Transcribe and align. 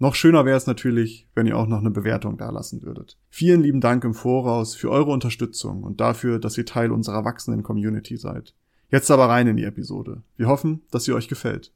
Noch 0.00 0.16
schöner 0.16 0.44
wäre 0.44 0.56
es 0.56 0.66
natürlich, 0.66 1.28
wenn 1.36 1.46
ihr 1.46 1.56
auch 1.56 1.68
noch 1.68 1.78
eine 1.78 1.92
Bewertung 1.92 2.36
dalassen 2.36 2.82
würdet. 2.82 3.16
Vielen 3.30 3.62
lieben 3.62 3.80
Dank 3.80 4.02
im 4.02 4.12
Voraus 4.12 4.74
für 4.74 4.90
eure 4.90 5.12
Unterstützung 5.12 5.84
und 5.84 6.00
dafür, 6.00 6.40
dass 6.40 6.58
ihr 6.58 6.66
Teil 6.66 6.90
unserer 6.90 7.24
wachsenden 7.24 7.62
Community 7.62 8.16
seid. 8.16 8.54
Jetzt 8.90 9.12
aber 9.12 9.28
rein 9.28 9.46
in 9.46 9.56
die 9.56 9.62
Episode. 9.62 10.22
Wir 10.36 10.48
hoffen, 10.48 10.82
dass 10.90 11.04
sie 11.04 11.12
euch 11.12 11.28
gefällt. 11.28 11.72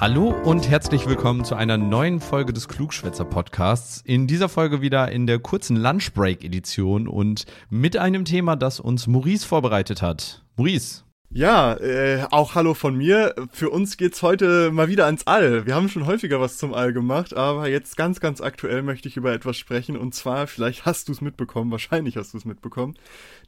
Hallo 0.00 0.34
und 0.44 0.70
herzlich 0.70 1.06
willkommen 1.06 1.44
zu 1.44 1.56
einer 1.56 1.76
neuen 1.76 2.20
Folge 2.20 2.54
des 2.54 2.68
Klugschwätzer 2.68 3.26
Podcasts. 3.26 4.00
In 4.06 4.26
dieser 4.26 4.48
Folge 4.48 4.80
wieder 4.80 5.12
in 5.12 5.26
der 5.26 5.40
kurzen 5.40 5.76
Lunchbreak 5.76 6.42
Edition 6.42 7.06
und 7.06 7.44
mit 7.68 7.98
einem 7.98 8.24
Thema, 8.24 8.56
das 8.56 8.80
uns 8.80 9.06
Maurice 9.08 9.46
vorbereitet 9.46 10.00
hat. 10.00 10.42
Maurice. 10.60 11.04
Ja, 11.30 11.74
äh, 11.76 12.26
auch 12.30 12.54
hallo 12.54 12.74
von 12.74 12.94
mir. 12.94 13.34
Für 13.50 13.70
uns 13.70 13.96
geht's 13.96 14.20
heute 14.20 14.70
mal 14.70 14.88
wieder 14.88 15.06
ans 15.06 15.26
All. 15.26 15.64
Wir 15.64 15.74
haben 15.74 15.88
schon 15.88 16.04
häufiger 16.04 16.38
was 16.38 16.58
zum 16.58 16.74
All 16.74 16.92
gemacht, 16.92 17.32
aber 17.34 17.66
jetzt 17.68 17.96
ganz, 17.96 18.20
ganz 18.20 18.42
aktuell 18.42 18.82
möchte 18.82 19.08
ich 19.08 19.16
über 19.16 19.32
etwas 19.32 19.56
sprechen. 19.56 19.96
Und 19.96 20.14
zwar, 20.14 20.46
vielleicht 20.46 20.84
hast 20.84 21.08
du 21.08 21.12
es 21.12 21.22
mitbekommen, 21.22 21.70
wahrscheinlich 21.70 22.18
hast 22.18 22.34
du 22.34 22.36
es 22.36 22.44
mitbekommen, 22.44 22.94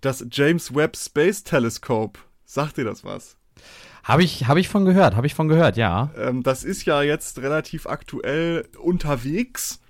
das 0.00 0.24
James 0.30 0.74
Webb 0.74 0.96
Space 0.96 1.44
Telescope. 1.44 2.18
Sagt 2.46 2.78
dir 2.78 2.84
das 2.84 3.04
was? 3.04 3.36
Habe 4.04 4.24
ich, 4.24 4.48
hab 4.48 4.56
ich 4.56 4.70
von 4.70 4.86
gehört, 4.86 5.14
habe 5.14 5.26
ich 5.26 5.34
von 5.34 5.48
gehört, 5.48 5.76
ja. 5.76 6.12
Ähm, 6.16 6.42
das 6.42 6.64
ist 6.64 6.86
ja 6.86 7.02
jetzt 7.02 7.42
relativ 7.42 7.86
aktuell 7.86 8.66
unterwegs 8.78 9.81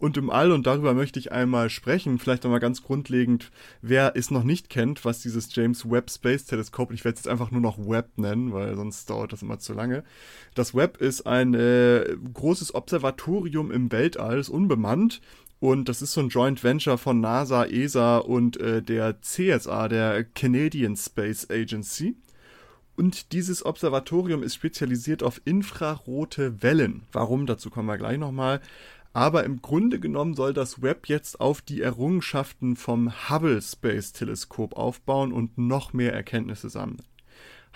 und 0.00 0.16
im 0.16 0.30
All 0.30 0.50
und 0.50 0.66
darüber 0.66 0.94
möchte 0.94 1.18
ich 1.18 1.30
einmal 1.30 1.68
sprechen. 1.70 2.18
Vielleicht 2.18 2.44
einmal 2.44 2.58
ganz 2.58 2.82
grundlegend, 2.82 3.52
wer 3.82 4.16
es 4.16 4.30
noch 4.30 4.44
nicht 4.44 4.70
kennt, 4.70 5.04
was 5.04 5.20
dieses 5.20 5.54
James 5.54 5.88
Webb 5.88 6.10
Space 6.10 6.46
Telescope, 6.46 6.92
ich 6.94 7.04
werde 7.04 7.14
es 7.16 7.24
jetzt 7.24 7.30
einfach 7.30 7.50
nur 7.50 7.60
noch 7.60 7.78
Webb 7.78 8.08
nennen, 8.16 8.52
weil 8.52 8.74
sonst 8.74 9.08
dauert 9.10 9.32
das 9.32 9.42
immer 9.42 9.58
zu 9.58 9.74
lange. 9.74 10.02
Das 10.54 10.74
Webb 10.74 10.96
ist 10.96 11.26
ein 11.26 11.54
äh, 11.54 12.16
großes 12.32 12.74
Observatorium 12.74 13.70
im 13.70 13.92
Weltall, 13.92 14.38
ist 14.38 14.48
unbemannt 14.48 15.20
und 15.60 15.90
das 15.90 16.00
ist 16.00 16.14
so 16.14 16.22
ein 16.22 16.30
Joint 16.30 16.64
Venture 16.64 16.96
von 16.96 17.20
NASA, 17.20 17.66
ESA 17.66 18.18
und 18.18 18.58
äh, 18.58 18.82
der 18.82 19.20
CSA, 19.20 19.88
der 19.88 20.24
Canadian 20.24 20.96
Space 20.96 21.48
Agency. 21.50 22.16
Und 22.96 23.32
dieses 23.32 23.64
Observatorium 23.64 24.42
ist 24.42 24.54
spezialisiert 24.54 25.22
auf 25.22 25.40
infrarote 25.44 26.62
Wellen. 26.62 27.02
Warum? 27.12 27.46
Dazu 27.46 27.70
kommen 27.70 27.88
wir 27.88 27.96
gleich 27.98 28.18
nochmal. 28.18 28.60
Aber 29.12 29.44
im 29.44 29.60
Grunde 29.60 29.98
genommen 29.98 30.34
soll 30.34 30.52
das 30.52 30.82
Web 30.82 31.08
jetzt 31.08 31.40
auf 31.40 31.60
die 31.62 31.82
Errungenschaften 31.82 32.76
vom 32.76 33.12
Hubble 33.28 33.60
Space 33.60 34.12
Teleskop 34.12 34.76
aufbauen 34.76 35.32
und 35.32 35.58
noch 35.58 35.92
mehr 35.92 36.12
Erkenntnisse 36.12 36.70
sammeln. 36.70 37.02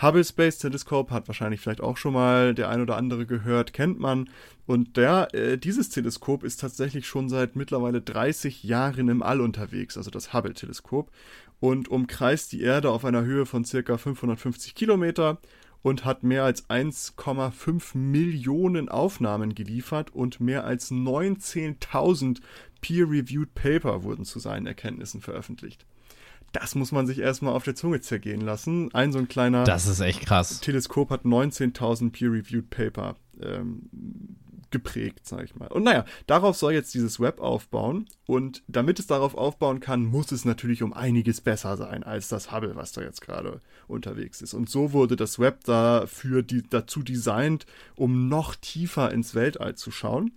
Hubble 0.00 0.24
Space 0.24 0.58
Telescope 0.58 1.14
hat 1.14 1.28
wahrscheinlich 1.28 1.60
vielleicht 1.60 1.80
auch 1.80 1.96
schon 1.96 2.14
mal 2.14 2.52
der 2.54 2.68
ein 2.68 2.80
oder 2.80 2.96
andere 2.96 3.26
gehört, 3.26 3.72
kennt 3.72 4.00
man. 4.00 4.28
Und 4.66 4.96
der, 4.96 5.32
äh, 5.34 5.56
dieses 5.56 5.88
Teleskop 5.88 6.42
ist 6.42 6.60
tatsächlich 6.60 7.06
schon 7.06 7.28
seit 7.28 7.54
mittlerweile 7.54 8.00
30 8.00 8.64
Jahren 8.64 9.08
im 9.08 9.22
All 9.22 9.41
unterwegs, 9.41 9.96
also 9.96 10.10
das 10.10 10.32
Hubble 10.32 10.54
Teleskop 10.54 11.12
und 11.60 11.88
umkreist 11.88 12.52
die 12.52 12.62
Erde 12.62 12.91
auf 12.91 13.04
einer 13.04 13.25
Höhe 13.25 13.47
von 13.47 13.64
circa 13.64 13.97
550 13.97 14.75
Kilometer 14.75 15.38
und 15.84 16.06
hat 16.06 16.22
mehr 16.22 16.45
als 16.45 16.69
1,5 16.71 17.97
Millionen 17.97 18.89
Aufnahmen 18.89 19.55
geliefert 19.55 20.15
und 20.15 20.41
mehr 20.41 20.65
als 20.65 20.91
19.000 20.91 22.41
peer-reviewed 22.81 23.55
Paper 23.55 24.03
wurden 24.03 24.25
zu 24.25 24.39
seinen 24.39 24.67
Erkenntnissen 24.67 25.21
veröffentlicht. 25.21 25.84
Das 26.53 26.75
muss 26.75 26.91
man 26.91 27.06
sich 27.06 27.19
erstmal 27.19 27.53
auf 27.53 27.65
der 27.65 27.75
Zunge 27.75 28.00
zergehen 28.00 28.41
lassen. 28.41 28.95
Ein 28.95 29.12
so 29.12 29.19
ein 29.19 29.28
kleiner 29.28 29.65
das 29.65 29.87
ist 29.87 30.00
echt 30.00 30.22
krass. 30.22 30.61
Teleskop 30.61 31.11
hat 31.11 31.25
19.000 31.25 32.12
peer-reviewed 32.12 32.71
Paper 32.71 33.16
ähm, 33.43 33.83
geprägt, 34.70 35.26
sag 35.26 35.44
ich 35.44 35.54
mal. 35.56 35.69
Und 35.69 35.84
naja, 35.84 36.04
darauf 36.26 36.56
soll 36.56 36.72
jetzt 36.72 36.94
dieses 36.94 37.20
Web 37.20 37.41
aufbauen. 37.41 38.06
Und 38.26 38.62
damit 38.69 38.98
es 38.98 39.06
darauf 39.06 39.34
aufbauen 39.34 39.80
kann, 39.80 40.04
muss 40.04 40.32
es 40.32 40.44
natürlich 40.44 40.82
um 40.82 40.92
einiges 40.92 41.41
besser 41.41 41.76
sein 41.76 42.02
als 42.02 42.28
das 42.28 42.52
Hubble, 42.52 42.76
was 42.76 42.92
da 42.92 43.03
jetzt 43.03 43.20
gerade 43.20 43.60
unterwegs 43.86 44.42
ist. 44.42 44.54
Und 44.54 44.70
so 44.70 44.92
wurde 44.92 45.16
das 45.16 45.38
Web 45.38 45.64
dafür 45.64 46.42
die, 46.42 46.62
dazu 46.62 47.03
designt, 47.03 47.66
um 47.97 48.28
noch 48.28 48.54
tiefer 48.54 49.12
ins 49.12 49.34
Weltall 49.34 49.74
zu 49.74 49.91
schauen. 49.91 50.32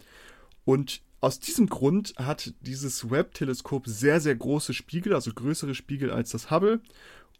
Und 0.65 1.01
aus 1.19 1.39
diesem 1.39 1.67
Grund 1.67 2.13
hat 2.17 2.53
dieses 2.61 3.09
Webb-Teleskop 3.09 3.87
sehr, 3.87 4.21
sehr 4.21 4.35
große 4.35 4.73
Spiegel, 4.73 5.13
also 5.13 5.33
größere 5.33 5.73
Spiegel 5.73 6.11
als 6.11 6.31
das 6.31 6.51
Hubble, 6.51 6.81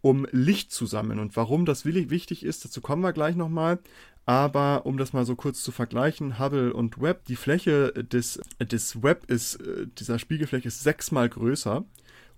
um 0.01 0.27
Licht 0.31 0.71
zu 0.71 0.85
sammeln. 0.85 1.19
Und 1.19 1.35
warum 1.35 1.65
das 1.65 1.85
wichtig 1.85 2.43
ist, 2.43 2.65
dazu 2.65 2.81
kommen 2.81 3.01
wir 3.01 3.13
gleich 3.13 3.35
nochmal. 3.35 3.79
Aber 4.27 4.85
um 4.85 4.97
das 4.97 5.13
mal 5.13 5.25
so 5.25 5.37
kurz 5.37 5.63
zu 5.63 5.71
vergleichen, 5.71 6.37
Hubble 6.37 6.73
und 6.73 7.01
Webb, 7.01 7.25
die 7.25 7.37
Fläche 7.37 7.93
des, 7.93 8.41
des 8.59 9.01
Webb 9.01 9.31
ist, 9.31 9.55
äh, 9.55 9.87
dieser 9.97 10.19
Spiegelfläche 10.19 10.67
ist 10.67 10.83
sechsmal 10.83 11.29
größer 11.29 11.85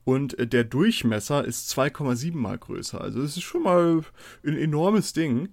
und 0.05 0.37
der 0.39 0.63
Durchmesser 0.63 1.43
ist 1.43 1.75
2,7 1.75 2.35
mal 2.35 2.59
größer. 2.59 3.01
Also 3.01 3.23
das 3.23 3.37
ist 3.37 3.43
schon 3.43 3.63
mal 3.63 4.01
ein 4.45 4.57
enormes 4.57 5.13
Ding. 5.13 5.49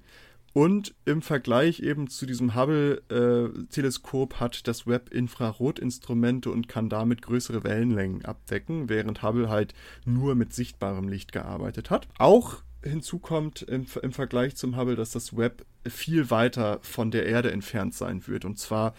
Und 0.52 0.94
im 1.04 1.20
Vergleich 1.20 1.80
eben 1.80 2.08
zu 2.08 2.24
diesem 2.24 2.54
Hubble-Teleskop 2.54 4.32
äh, 4.32 4.36
hat 4.36 4.66
das 4.66 4.86
Webb 4.86 5.12
Infrarotinstrumente 5.12 6.50
und 6.50 6.68
kann 6.68 6.88
damit 6.88 7.20
größere 7.20 7.62
Wellenlängen 7.64 8.24
abdecken, 8.24 8.88
während 8.88 9.22
Hubble 9.22 9.50
halt 9.50 9.74
nur 10.06 10.34
mit 10.34 10.54
sichtbarem 10.54 11.08
Licht 11.08 11.32
gearbeitet 11.32 11.90
hat. 11.90 12.08
Auch 12.18 12.62
hinzu 12.82 13.18
kommt 13.18 13.62
im, 13.62 13.86
im 14.00 14.12
Vergleich 14.12 14.56
zum 14.56 14.78
Hubble, 14.78 14.96
dass 14.96 15.10
das 15.10 15.36
Webb 15.36 15.66
viel 15.90 16.30
weiter 16.30 16.78
von 16.82 17.10
der 17.10 17.26
Erde 17.26 17.50
entfernt 17.50 17.94
sein 17.94 18.26
wird. 18.26 18.44
Und 18.44 18.58
zwar, 18.58 18.94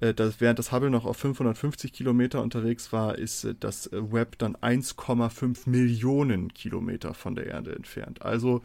äh, 0.00 0.14
dass, 0.14 0.40
während 0.40 0.58
das 0.58 0.72
Hubble 0.72 0.90
noch 0.90 1.04
auf 1.04 1.16
550 1.16 1.92
Kilometer 1.92 2.42
unterwegs 2.42 2.92
war, 2.92 3.16
ist 3.18 3.44
äh, 3.44 3.54
das 3.58 3.86
äh, 3.88 4.12
Webb 4.12 4.38
dann 4.38 4.56
1,5 4.56 5.68
Millionen 5.68 6.52
Kilometer 6.52 7.14
von 7.14 7.34
der 7.34 7.46
Erde 7.46 7.74
entfernt. 7.74 8.22
Also 8.22 8.62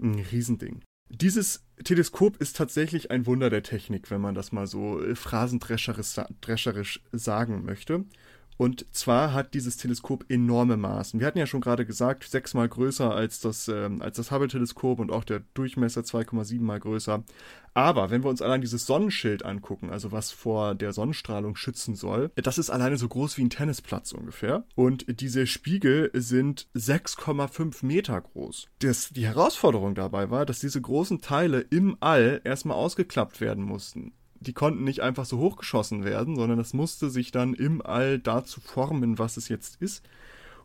ein 0.00 0.24
Riesending. 0.32 0.80
Dieses 1.08 1.64
Teleskop 1.82 2.36
ist 2.36 2.56
tatsächlich 2.56 3.10
ein 3.10 3.26
Wunder 3.26 3.50
der 3.50 3.64
Technik, 3.64 4.10
wenn 4.10 4.20
man 4.20 4.34
das 4.34 4.52
mal 4.52 4.66
so 4.66 5.02
äh, 5.02 5.16
phrasendrescherisch 5.16 7.00
sagen 7.10 7.64
möchte. 7.64 8.04
Und 8.56 8.84
zwar 8.92 9.32
hat 9.32 9.54
dieses 9.54 9.76
Teleskop 9.78 10.26
enorme 10.28 10.76
Maßen. 10.76 11.18
Wir 11.18 11.26
hatten 11.26 11.38
ja 11.38 11.46
schon 11.46 11.62
gerade 11.62 11.86
gesagt, 11.86 12.24
sechsmal 12.24 12.68
größer 12.68 13.14
als 13.14 13.40
das, 13.40 13.68
ähm, 13.68 14.00
das 14.00 14.30
Hubble-Teleskop 14.30 14.98
und 14.98 15.10
auch 15.10 15.24
der 15.24 15.40
Durchmesser 15.54 16.02
2,7 16.02 16.60
mal 16.60 16.78
größer. 16.78 17.24
Aber 17.72 18.10
wenn 18.10 18.22
wir 18.22 18.30
uns 18.30 18.42
allein 18.42 18.60
dieses 18.60 18.84
Sonnenschild 18.84 19.44
angucken, 19.44 19.90
also 19.90 20.12
was 20.12 20.30
vor 20.30 20.74
der 20.74 20.92
Sonnenstrahlung 20.92 21.56
schützen 21.56 21.94
soll, 21.94 22.30
das 22.34 22.58
ist 22.58 22.70
alleine 22.70 22.96
so 22.96 23.08
groß 23.08 23.38
wie 23.38 23.42
ein 23.42 23.50
Tennisplatz 23.50 24.12
ungefähr. 24.12 24.64
Und 24.74 25.20
diese 25.20 25.46
Spiegel 25.46 26.10
sind 26.14 26.68
6,5 26.74 27.86
Meter 27.86 28.20
groß. 28.20 28.68
Das, 28.80 29.10
die 29.10 29.26
Herausforderung 29.26 29.94
dabei 29.94 30.30
war, 30.30 30.44
dass 30.44 30.58
diese 30.58 30.80
großen 30.80 31.20
Teile 31.20 31.60
im 31.60 31.96
All 32.00 32.40
erstmal 32.44 32.76
ausgeklappt 32.76 33.40
werden 33.40 33.64
mussten 33.64 34.12
die 34.40 34.52
konnten 34.54 34.84
nicht 34.84 35.00
einfach 35.00 35.26
so 35.26 35.38
hochgeschossen 35.38 36.04
werden, 36.04 36.36
sondern 36.36 36.58
es 36.58 36.72
musste 36.72 37.10
sich 37.10 37.30
dann 37.30 37.54
im 37.54 37.82
All 37.82 38.18
dazu 38.18 38.60
formen, 38.60 39.18
was 39.18 39.36
es 39.36 39.48
jetzt 39.48 39.80
ist. 39.80 40.02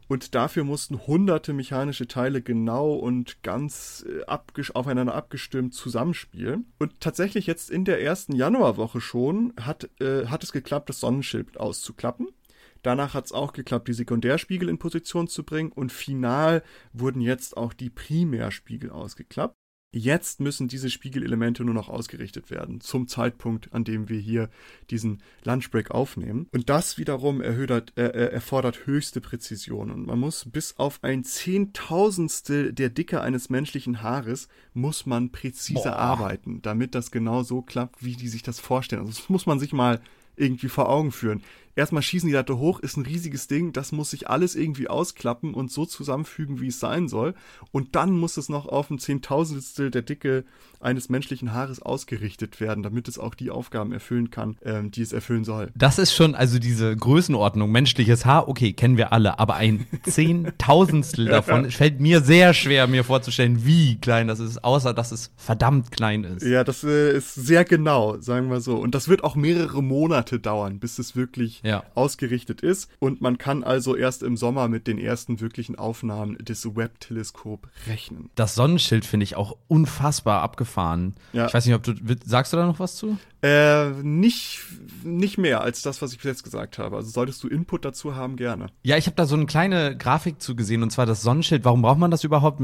Und 0.08 0.36
dafür 0.36 0.64
mussten 0.64 1.08
hunderte 1.08 1.52
mechanische 1.52 2.08
Teile 2.08 2.42
genau 2.42 2.94
und 2.94 3.42
ganz 3.42 4.06
äh, 4.08 4.72
aufeinander 4.74 5.16
abgestimmt 5.16 5.74
zusammenspielen. 5.74 6.72
Und 6.78 7.00
tatsächlich 7.00 7.48
jetzt 7.48 7.72
in 7.72 7.86
der 7.86 8.02
ersten 8.02 8.36
Januarwoche 8.36 9.02
schon 9.02 9.54
hat, 9.60 9.90
äh, 10.00 10.28
hat 10.28 10.44
es 10.44 10.52
geklappt, 10.52 10.90
das 10.90 11.00
Sonnenschild 11.00 11.60
auszuklappen. 11.60 12.28
Danach 12.84 13.16
hat 13.16 13.26
es 13.26 13.32
auch 13.32 13.52
geklappt, 13.52 13.88
die 13.88 13.94
Sekundärspiegel 13.94 14.70
in 14.70 14.78
Position 14.78 15.28
zu 15.28 15.44
bringen. 15.44 15.72
Und 15.72 15.92
final 15.92 16.62
wurden 16.94 17.20
jetzt 17.20 17.58
auch 17.58 17.74
die 17.74 17.90
Primärspiegel 17.90 18.92
ausgeklappt. 18.92 19.56
Jetzt 19.92 20.42
müssen 20.42 20.68
diese 20.68 20.90
Spiegelelemente 20.90 21.64
nur 21.64 21.74
noch 21.74 21.88
ausgerichtet 21.88 22.52
werden, 22.52 22.82
zum 22.82 23.08
Zeitpunkt, 23.08 23.74
an 23.74 23.86
dem 23.86 24.10
wir 24.10 24.20
hier 24.20 24.50
diesen 24.90 25.24
Lunchbreak 25.46 25.92
aufnehmen. 25.92 26.48
Und 26.52 26.70
das 26.70 26.98
wiederum 26.98 27.40
erhöht, 27.40 27.94
äh, 27.96 28.02
erfordert 28.02 28.88
höchste 28.88 29.22
Präzision. 29.22 29.92
Und 29.92 30.06
man 30.06 30.20
muss 30.20 30.44
bis 30.52 30.78
auf 30.78 31.02
ein 31.02 31.24
Zehntausendstel 31.24 32.74
der 32.74 32.90
Dicke 32.90 33.22
eines 33.22 33.50
menschlichen 33.50 34.02
Haares, 34.02 34.50
muss 34.74 35.06
man 35.06 35.32
präzise 35.32 35.84
Boah. 35.84 35.96
arbeiten, 35.96 36.62
damit 36.62 36.94
das 36.94 37.10
genau 37.10 37.44
so 37.44 37.62
klappt, 37.62 38.04
wie 38.04 38.18
die 38.18 38.28
sich 38.28 38.44
das 38.44 38.60
vorstellen. 38.60 39.06
Also 39.06 39.22
das 39.22 39.30
muss 39.30 39.46
man 39.46 39.60
sich 39.60 39.72
mal 39.72 40.02
irgendwie 40.36 40.68
vor 40.68 40.90
Augen 40.90 41.14
führen 41.14 41.42
erstmal 41.76 42.02
schießen 42.02 42.28
die 42.28 42.34
Latte 42.34 42.58
hoch, 42.58 42.80
ist 42.80 42.98
ein 42.98 43.06
riesiges 43.06 43.48
Ding, 43.48 43.74
das 43.74 43.92
muss 43.92 44.12
sich 44.12 44.30
alles 44.30 44.56
irgendwie 44.56 44.88
ausklappen 44.88 45.54
und 45.54 45.72
so 45.72 45.86
zusammenfügen, 45.86 46.62
wie 46.62 46.68
es 46.68 46.80
sein 46.80 47.08
soll. 47.08 47.34
Und 47.72 47.96
dann 47.96 48.12
muss 48.12 48.38
es 48.38 48.50
noch 48.50 48.66
auf 48.68 48.90
ein 48.90 49.00
Zehntausendstel 49.00 49.92
der 49.92 50.02
Dicke 50.02 50.46
eines 50.80 51.10
menschlichen 51.10 51.54
Haares 51.54 51.82
ausgerichtet 51.82 52.60
werden, 52.60 52.84
damit 52.84 53.08
es 53.08 53.18
auch 53.18 53.34
die 53.34 53.50
Aufgaben 53.50 53.92
erfüllen 53.92 54.30
kann, 54.30 54.58
ähm, 54.64 54.92
die 54.92 55.02
es 55.02 55.14
erfüllen 55.14 55.44
soll. 55.44 55.72
Das 55.76 55.98
ist 55.98 56.14
schon, 56.14 56.36
also 56.36 56.60
diese 56.60 56.96
Größenordnung, 56.96 57.72
menschliches 57.72 58.26
Haar, 58.26 58.48
okay, 58.48 58.74
kennen 58.74 58.98
wir 58.98 59.12
alle, 59.12 59.40
aber 59.40 59.56
ein 59.56 59.88
Zehntausendstel 60.04 61.26
davon 61.26 61.72
fällt 61.72 62.00
mir 62.00 62.22
sehr 62.22 62.54
schwer, 62.54 62.88
mir 62.88 63.04
vorzustellen, 63.04 63.66
wie 63.66 64.00
klein 64.00 64.28
das 64.28 64.40
ist, 64.40 64.64
außer 64.64 64.94
dass 64.94 65.12
es 65.12 65.32
verdammt 65.38 65.92
klein 65.92 66.24
ist. 66.24 66.44
Ja, 66.46 66.64
das 66.64 66.84
äh, 66.84 67.18
ist 67.18 67.34
sehr 67.34 67.66
genau, 67.66 68.20
sagen 68.20 68.50
wir 68.50 68.62
so. 68.62 68.78
Und 68.78 68.94
das 68.94 69.08
wird 69.08 69.24
auch 69.24 69.36
mehrere 69.36 69.82
Monate 69.82 70.40
dauern, 70.40 70.80
bis 70.80 71.00
es 71.00 71.16
wirklich 71.16 71.62
ja. 71.66 71.84
ausgerichtet 71.96 72.62
ist. 72.62 72.90
Und 73.00 73.22
man 73.22 73.38
kann 73.38 73.64
also 73.64 73.96
erst 73.96 74.24
im 74.24 74.38
Sommer 74.38 74.68
mit 74.68 74.88
den 74.88 74.98
ersten 74.98 75.40
wirklichen 75.42 75.78
Aufnahmen 75.78 76.38
des 76.38 76.76
Webb-Teleskop 76.76 77.68
rechnen. 77.88 78.30
Das 78.36 78.56
Sonnenschild 78.56 79.06
finde 79.06 79.24
ich 79.24 79.36
auch 79.36 79.58
unfassbar 79.68 80.42
abgefahren. 80.42 81.16
Ja. 81.34 81.48
Ich 81.48 81.54
weiß 81.54 81.66
nicht, 81.66 81.76
ob 81.76 81.84
du, 81.84 81.94
sagst 82.24 82.54
du 82.54 82.58
da 82.58 82.66
noch 82.66 82.80
was 82.80 82.96
zu? 82.96 83.18
Äh, 83.42 83.90
nicht, 84.02 84.62
nicht 85.04 85.38
mehr 85.38 85.62
als 85.62 85.82
das, 85.82 86.02
was 86.02 86.12
ich 86.12 86.18
bis 86.18 86.26
jetzt 86.26 86.44
gesagt 86.44 86.78
habe. 86.78 86.96
Also 86.96 87.10
solltest 87.10 87.44
du 87.44 87.48
Input 87.48 87.84
dazu 87.84 88.16
haben, 88.16 88.36
gerne. 88.38 88.68
Ja, 88.84 88.98
ich 88.98 89.08
habe 89.08 89.16
da 89.16 89.26
so 89.26 89.36
eine 89.36 89.46
kleine 89.46 89.98
Grafik 89.98 90.42
zu 90.42 90.56
gesehen 90.56 90.84
und 90.84 90.92
zwar 90.92 91.06
das 91.06 91.22
Sonnenschild. 91.22 91.66
Warum 91.66 91.82
braucht 91.82 92.00
man 92.00 92.12
das 92.12 92.24
überhaupt? 92.24 92.62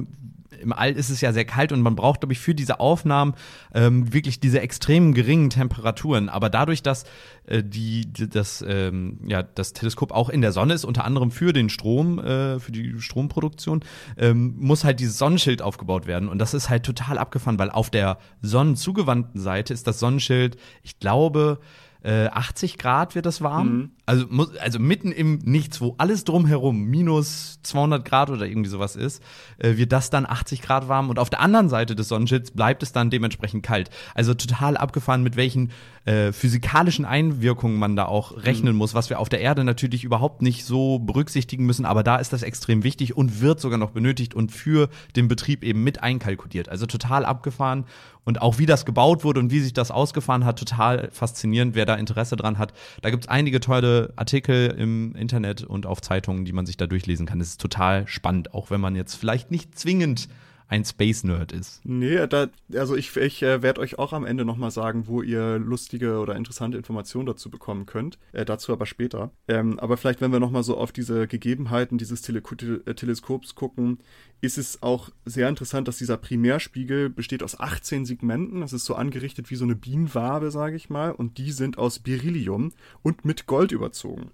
Im 0.60 0.74
All 0.74 0.92
ist 0.92 1.10
es 1.10 1.22
ja 1.22 1.34
sehr 1.34 1.46
kalt 1.46 1.72
und 1.72 1.82
man 1.82 1.96
braucht, 1.96 2.22
glaube 2.22 2.34
ich, 2.34 2.40
für 2.40 2.54
diese 2.54 2.80
Aufnahmen 2.80 3.34
ähm, 3.74 4.14
wirklich 4.14 4.40
diese 4.40 4.60
extrem 4.60 5.14
geringen 5.14 5.50
Temperaturen. 5.50 6.30
Aber 6.30 6.50
dadurch, 6.50 6.84
dass 6.84 7.06
äh, 7.46 7.64
die, 7.64 8.12
die, 8.12 8.30
das, 8.30 8.64
ähm, 8.68 9.20
ja, 9.26 9.44
das 9.44 9.74
Teleskop 9.74 10.12
auch 10.12 10.30
in 10.30 10.42
der 10.42 10.52
Sonne 10.52 10.74
ist, 10.74 10.86
unter 10.86 11.06
anderem 11.06 11.32
für 11.32 11.54
den 11.54 11.70
Strom, 11.70 12.20
äh, 12.20 12.60
für 12.60 12.72
die 12.72 13.00
Stromproduktion, 13.00 13.82
ähm, 14.18 14.56
muss 14.58 14.84
halt 14.84 15.00
dieses 15.00 15.18
Sonnenschild 15.18 15.62
aufgebaut 15.62 16.08
werden. 16.08 16.30
Und 16.30 16.40
das 16.40 16.54
ist 16.54 16.70
halt 16.70 16.84
total 16.84 17.18
abgefahren, 17.18 17.60
weil 17.60 17.70
auf 17.70 17.90
der 17.90 18.18
sonnenzugewandten 18.42 19.40
Seite 19.40 19.74
ist 19.74 19.88
das 19.88 20.00
Sonnenschild, 20.00 20.58
ich 20.84 21.00
glaube, 21.00 21.60
äh, 22.04 22.28
80 22.28 22.78
Grad 22.78 23.16
wird 23.16 23.26
das 23.26 23.42
warm. 23.42 23.68
Mhm. 23.68 23.92
Also, 24.08 24.26
also 24.60 24.80
mitten 24.80 25.12
im 25.12 25.40
Nichts, 25.44 25.80
wo 25.80 25.96
alles 25.98 26.24
drumherum 26.24 26.86
minus 26.86 27.60
200 27.64 28.04
Grad 28.04 28.30
oder 28.32 28.48
irgendwie 28.48 28.70
sowas 28.70 28.96
ist, 28.96 29.22
äh, 29.60 29.78
wird 29.78 29.92
das 29.92 30.10
dann 30.10 30.26
80 30.26 30.62
Grad 30.62 30.88
warm 30.88 31.10
und 31.10 31.20
auf 31.20 31.30
der 31.30 31.40
anderen 31.40 31.70
Seite 31.70 31.96
des 31.96 32.08
Sonnenschilds 32.08 32.52
bleibt 32.52 32.82
es 32.84 32.92
dann 32.92 33.10
dementsprechend 33.10 33.64
kalt. 33.64 33.90
Also 34.16 34.34
total 34.34 34.76
abgefahren, 34.76 35.22
mit 35.22 35.36
welchen 35.36 35.72
äh, 36.06 36.32
physikalischen 36.32 37.06
Einwirkungen 37.06 37.78
man 37.78 37.96
da 37.96 38.06
auch 38.06 38.44
rechnen 38.44 38.74
mhm. 38.74 38.80
muss, 38.80 38.96
was 38.96 39.12
wir 39.12 39.20
auf 39.20 39.30
der 39.30 39.42
Erde 39.42 39.64
natürlich 39.64 40.04
überhaupt 40.04 40.42
nicht 40.42 40.66
so 40.66 40.98
berücksichtigen 40.98 41.66
müssen, 41.68 41.86
aber 41.86 42.02
da 42.02 42.16
ist 42.16 42.34
das 42.34 42.42
extrem 42.42 42.84
wichtig 42.84 43.16
und 43.16 43.40
wird 43.40 43.60
sogar 43.60 43.78
noch 43.78 43.92
benötigt 43.92 44.34
und 44.34 44.52
für 44.52 44.90
den 45.16 45.28
Betrieb 45.28 45.64
eben 45.64 45.84
mit 45.84 46.02
einkalkuliert. 46.02 46.70
Also 46.70 46.88
total 46.88 47.24
abgefahren 47.24 47.86
und 48.24 48.42
auch 48.42 48.58
wie 48.58 48.66
das 48.66 48.86
gebaut 48.86 49.24
wurde 49.24 49.40
und 49.40 49.52
wie 49.52 49.60
sich 49.60 49.74
das 49.74 49.92
ausgefahren 49.92 50.46
hat, 50.46 50.60
total 50.60 51.10
faszinierend, 51.12 51.76
wer 51.76 51.86
da 51.86 51.96
Interesse 51.96 52.36
dran 52.36 52.58
hat. 52.58 52.74
Da 53.02 53.10
gibt 53.10 53.26
es 53.26 53.30
einige 53.30 53.60
tolle 53.60 54.01
Artikel 54.16 54.68
im 54.78 55.16
Internet 55.16 55.64
und 55.64 55.86
auf 55.86 56.02
Zeitungen, 56.02 56.46
die 56.46 56.54
man 56.54 56.66
sich 56.66 56.78
da 56.78 56.88
durchlesen 56.88 57.26
kann. 57.26 57.42
Es 57.42 57.50
ist 57.50 57.62
total 57.62 58.08
spannend, 58.08 58.54
auch 58.54 58.70
wenn 58.70 58.82
man 58.82 58.96
jetzt 58.96 59.16
vielleicht 59.16 59.52
nicht 59.52 59.78
zwingend 59.78 60.28
ein 60.72 60.86
Space-Nerd 60.86 61.52
ist. 61.52 61.82
Nee, 61.84 62.26
da, 62.28 62.48
also 62.74 62.96
ich, 62.96 63.18
ich 63.18 63.44
äh, 63.44 63.62
werde 63.62 63.82
euch 63.82 64.00
auch 64.00 64.14
am 64.14 64.26
Ende 64.26 64.46
nochmal 64.46 64.72
sagen, 64.72 65.06
wo 65.06 65.22
ihr 65.22 65.60
lustige 65.60 66.20
oder 66.20 66.38
interessante 66.38 66.78
Informationen 66.78 67.26
dazu 67.26 67.50
bekommen 67.50 67.86
könnt. 67.86 68.18
Äh, 68.32 68.46
dazu 68.46 68.72
aber 68.72 68.86
später. 68.86 69.32
Ähm, 69.50 69.78
aber 69.80 69.98
vielleicht, 69.98 70.22
wenn 70.22 70.32
wir 70.32 70.40
nochmal 70.40 70.64
so 70.64 70.78
auf 70.78 70.94
diese 70.94 71.28
Gegebenheiten 71.28 71.98
dieses 71.98 72.22
Tele 72.22 72.42
äh, 72.86 72.94
Teleskops 72.94 73.54
gucken, 73.54 73.98
ist 74.40 74.58
es 74.58 74.82
auch 74.82 75.10
sehr 75.26 75.50
interessant, 75.50 75.90
dass 75.90 75.98
dieser 75.98 76.16
Primärspiegel 76.16 77.10
besteht 77.10 77.44
aus 77.44 77.60
18 77.60 78.06
Segmenten. 78.06 78.62
Das 78.62 78.72
ist 78.72 78.86
so 78.86 78.96
angerichtet 78.96 79.52
wie 79.52 79.58
so 79.58 79.66
eine 79.66 79.76
Bienenwabe, 79.76 80.52
sage 80.52 80.78
ich 80.78 80.90
mal. 80.90 81.12
Und 81.12 81.38
die 81.38 81.52
sind 81.52 81.78
aus 81.78 82.00
Beryllium 82.00 82.72
und 83.04 83.26
mit 83.26 83.46
Gold 83.46 83.74
überzogen. 83.74 84.32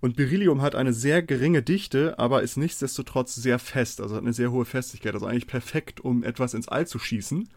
Und 0.00 0.16
Beryllium 0.16 0.62
hat 0.62 0.74
eine 0.74 0.92
sehr 0.92 1.22
geringe 1.22 1.62
Dichte, 1.62 2.18
aber 2.18 2.42
ist 2.42 2.56
nichtsdestotrotz 2.56 3.34
sehr 3.34 3.58
fest, 3.58 4.00
also 4.00 4.16
hat 4.16 4.22
eine 4.22 4.32
sehr 4.32 4.50
hohe 4.50 4.64
Festigkeit, 4.64 5.14
also 5.14 5.26
eigentlich 5.26 5.46
perfekt, 5.46 6.00
um 6.00 6.24
etwas 6.24 6.54
ins 6.54 6.68
All 6.68 6.86
zu 6.86 6.98
schießen, 6.98 7.48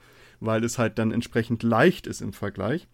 weil 0.41 0.63
es 0.63 0.77
halt 0.77 0.99
dann 0.99 1.11
entsprechend 1.11 1.63
leicht 1.63 2.05
ist 2.05 2.21
im 2.21 2.33
Vergleich. 2.33 2.87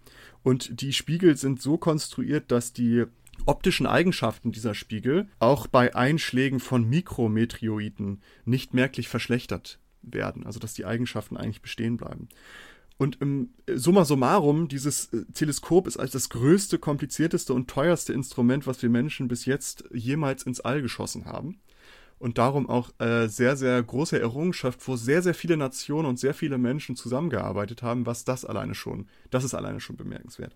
Und 0.44 0.82
die 0.82 0.94
Spiegel 0.94 1.36
sind 1.36 1.62
so 1.62 1.78
konstruiert, 1.78 2.52
dass 2.52 2.74
die 2.74 3.06
optischen 3.46 3.88
Eigenschaften 3.88 4.52
dieser 4.52 4.76
Spiegel 4.76 5.28
auch 5.40 5.66
bei 5.66 5.96
Einschlägen 5.96 6.60
von 6.60 6.88
Mikrometeoriten 6.88 8.22
nicht 8.46 8.74
merklich 8.74 9.08
verschlechtert 9.08 9.80
werden, 10.02 10.46
also 10.46 10.60
dass 10.60 10.74
die 10.74 10.86
Eigenschaften 10.86 11.38
eigentlich 11.38 11.62
bestehen 11.62 11.98
bleiben. 11.98 12.30
Und 13.00 13.22
im 13.22 13.52
Summa 13.74 14.04
summarum, 14.04 14.68
dieses 14.68 15.06
äh, 15.14 15.24
Teleskop 15.34 15.88
ist 15.88 15.96
als 15.96 16.12
das 16.12 16.28
größte, 16.28 16.78
komplizierteste 16.78 17.54
und 17.54 17.70
teuerste 17.70 18.12
Instrument, 18.12 18.68
was 18.68 18.82
wir 18.82 18.90
Menschen 18.90 19.30
bis 19.30 19.46
jetzt 19.46 19.86
jemals 19.94 20.44
ins 20.44 20.60
All 20.60 20.82
geschossen 20.82 21.24
haben. 21.24 21.62
Und 22.18 22.38
darum 22.38 22.70
auch 22.70 22.92
äh, 23.00 23.28
sehr, 23.30 23.56
sehr 23.56 23.82
große 23.82 24.20
Errungenschaft, 24.20 24.86
wo 24.86 24.98
sehr, 24.98 25.22
sehr 25.22 25.34
viele 25.34 25.56
Nationen 25.56 26.10
und 26.10 26.20
sehr 26.20 26.34
viele 26.34 26.58
Menschen 26.58 26.98
zusammengearbeitet 26.98 27.84
haben, 27.84 28.06
was 28.06 28.26
das 28.26 28.44
alleine 28.44 28.76
schon, 28.76 29.08
das 29.30 29.46
ist 29.46 29.54
alleine 29.54 29.80
schon 29.80 29.96
bemerkenswert. 29.96 30.54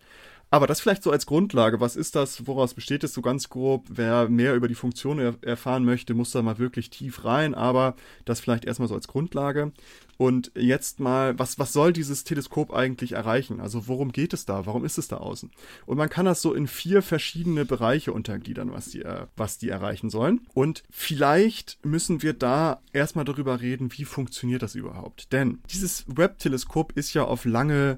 Aber 0.50 0.68
das 0.68 0.82
vielleicht 0.82 1.02
so 1.02 1.12
als 1.12 1.26
Grundlage. 1.26 1.80
Was 1.80 1.96
ist 1.96 2.16
das? 2.16 2.46
Woraus 2.46 2.76
besteht 2.76 3.04
es 3.04 3.14
so 3.14 3.22
ganz 3.22 3.50
grob? 3.50 3.86
Wer 3.90 4.30
mehr 4.30 4.54
über 4.56 4.68
die 4.68 4.76
Funktion 4.76 5.18
er 5.18 5.36
erfahren 5.42 5.84
möchte, 5.84 6.14
muss 6.14 6.32
da 6.32 6.44
mal 6.44 6.60
wirklich 6.60 6.92
tief 6.92 7.26
rein. 7.26 7.56
Aber 7.56 7.96
das 8.26 8.40
vielleicht 8.40 8.66
erstmal 8.66 8.88
so 8.88 8.94
als 8.94 9.08
Grundlage. 9.08 9.72
Und 10.18 10.52
jetzt 10.56 11.00
mal, 11.00 11.38
was, 11.40 11.58
was 11.60 11.74
soll 11.74 11.92
dieses 11.92 12.24
Teleskop 12.24 12.72
eigentlich 12.72 13.14
erreichen? 13.14 13.60
Also 13.60 13.88
worum 13.88 14.12
geht 14.12 14.34
es 14.34 14.46
da? 14.46 14.66
Warum 14.66 14.86
ist 14.86 14.98
es 14.98 15.08
da 15.08 15.18
außen? 15.18 15.52
Und 15.86 15.98
man 15.98 16.10
kann 16.10 16.26
das 16.26 16.42
so 16.42 16.54
in 16.54 16.68
vier 16.68 17.02
verschiedene 17.02 17.66
Bereiche 17.66 18.14
untergliedern, 18.14 18.72
was 18.72 18.90
die, 18.90 19.02
äh, 19.02 19.26
was 19.36 19.58
die 19.58 19.70
erreichen 19.70 20.10
sollen. 20.10 20.42
Und 20.54 20.84
vielleicht 20.90 21.84
müssen 21.84 22.22
wir 22.22 22.34
da 22.34 22.82
erstmal 22.94 23.26
darüber 23.26 23.60
reden, 23.62 23.92
wie 23.98 24.06
funktioniert 24.06 24.62
das 24.62 24.76
überhaupt? 24.76 25.34
Denn 25.34 25.60
dieses 25.72 26.06
Webb-Teleskop 26.08 26.94
ist 26.94 27.14
ja 27.14 27.24
auf 27.24 27.46
lange 27.46 27.98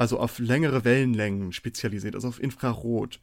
also 0.00 0.18
auf 0.18 0.38
längere 0.38 0.86
Wellenlängen 0.86 1.52
spezialisiert, 1.52 2.14
also 2.14 2.28
auf 2.28 2.42
Infrarot. 2.42 3.20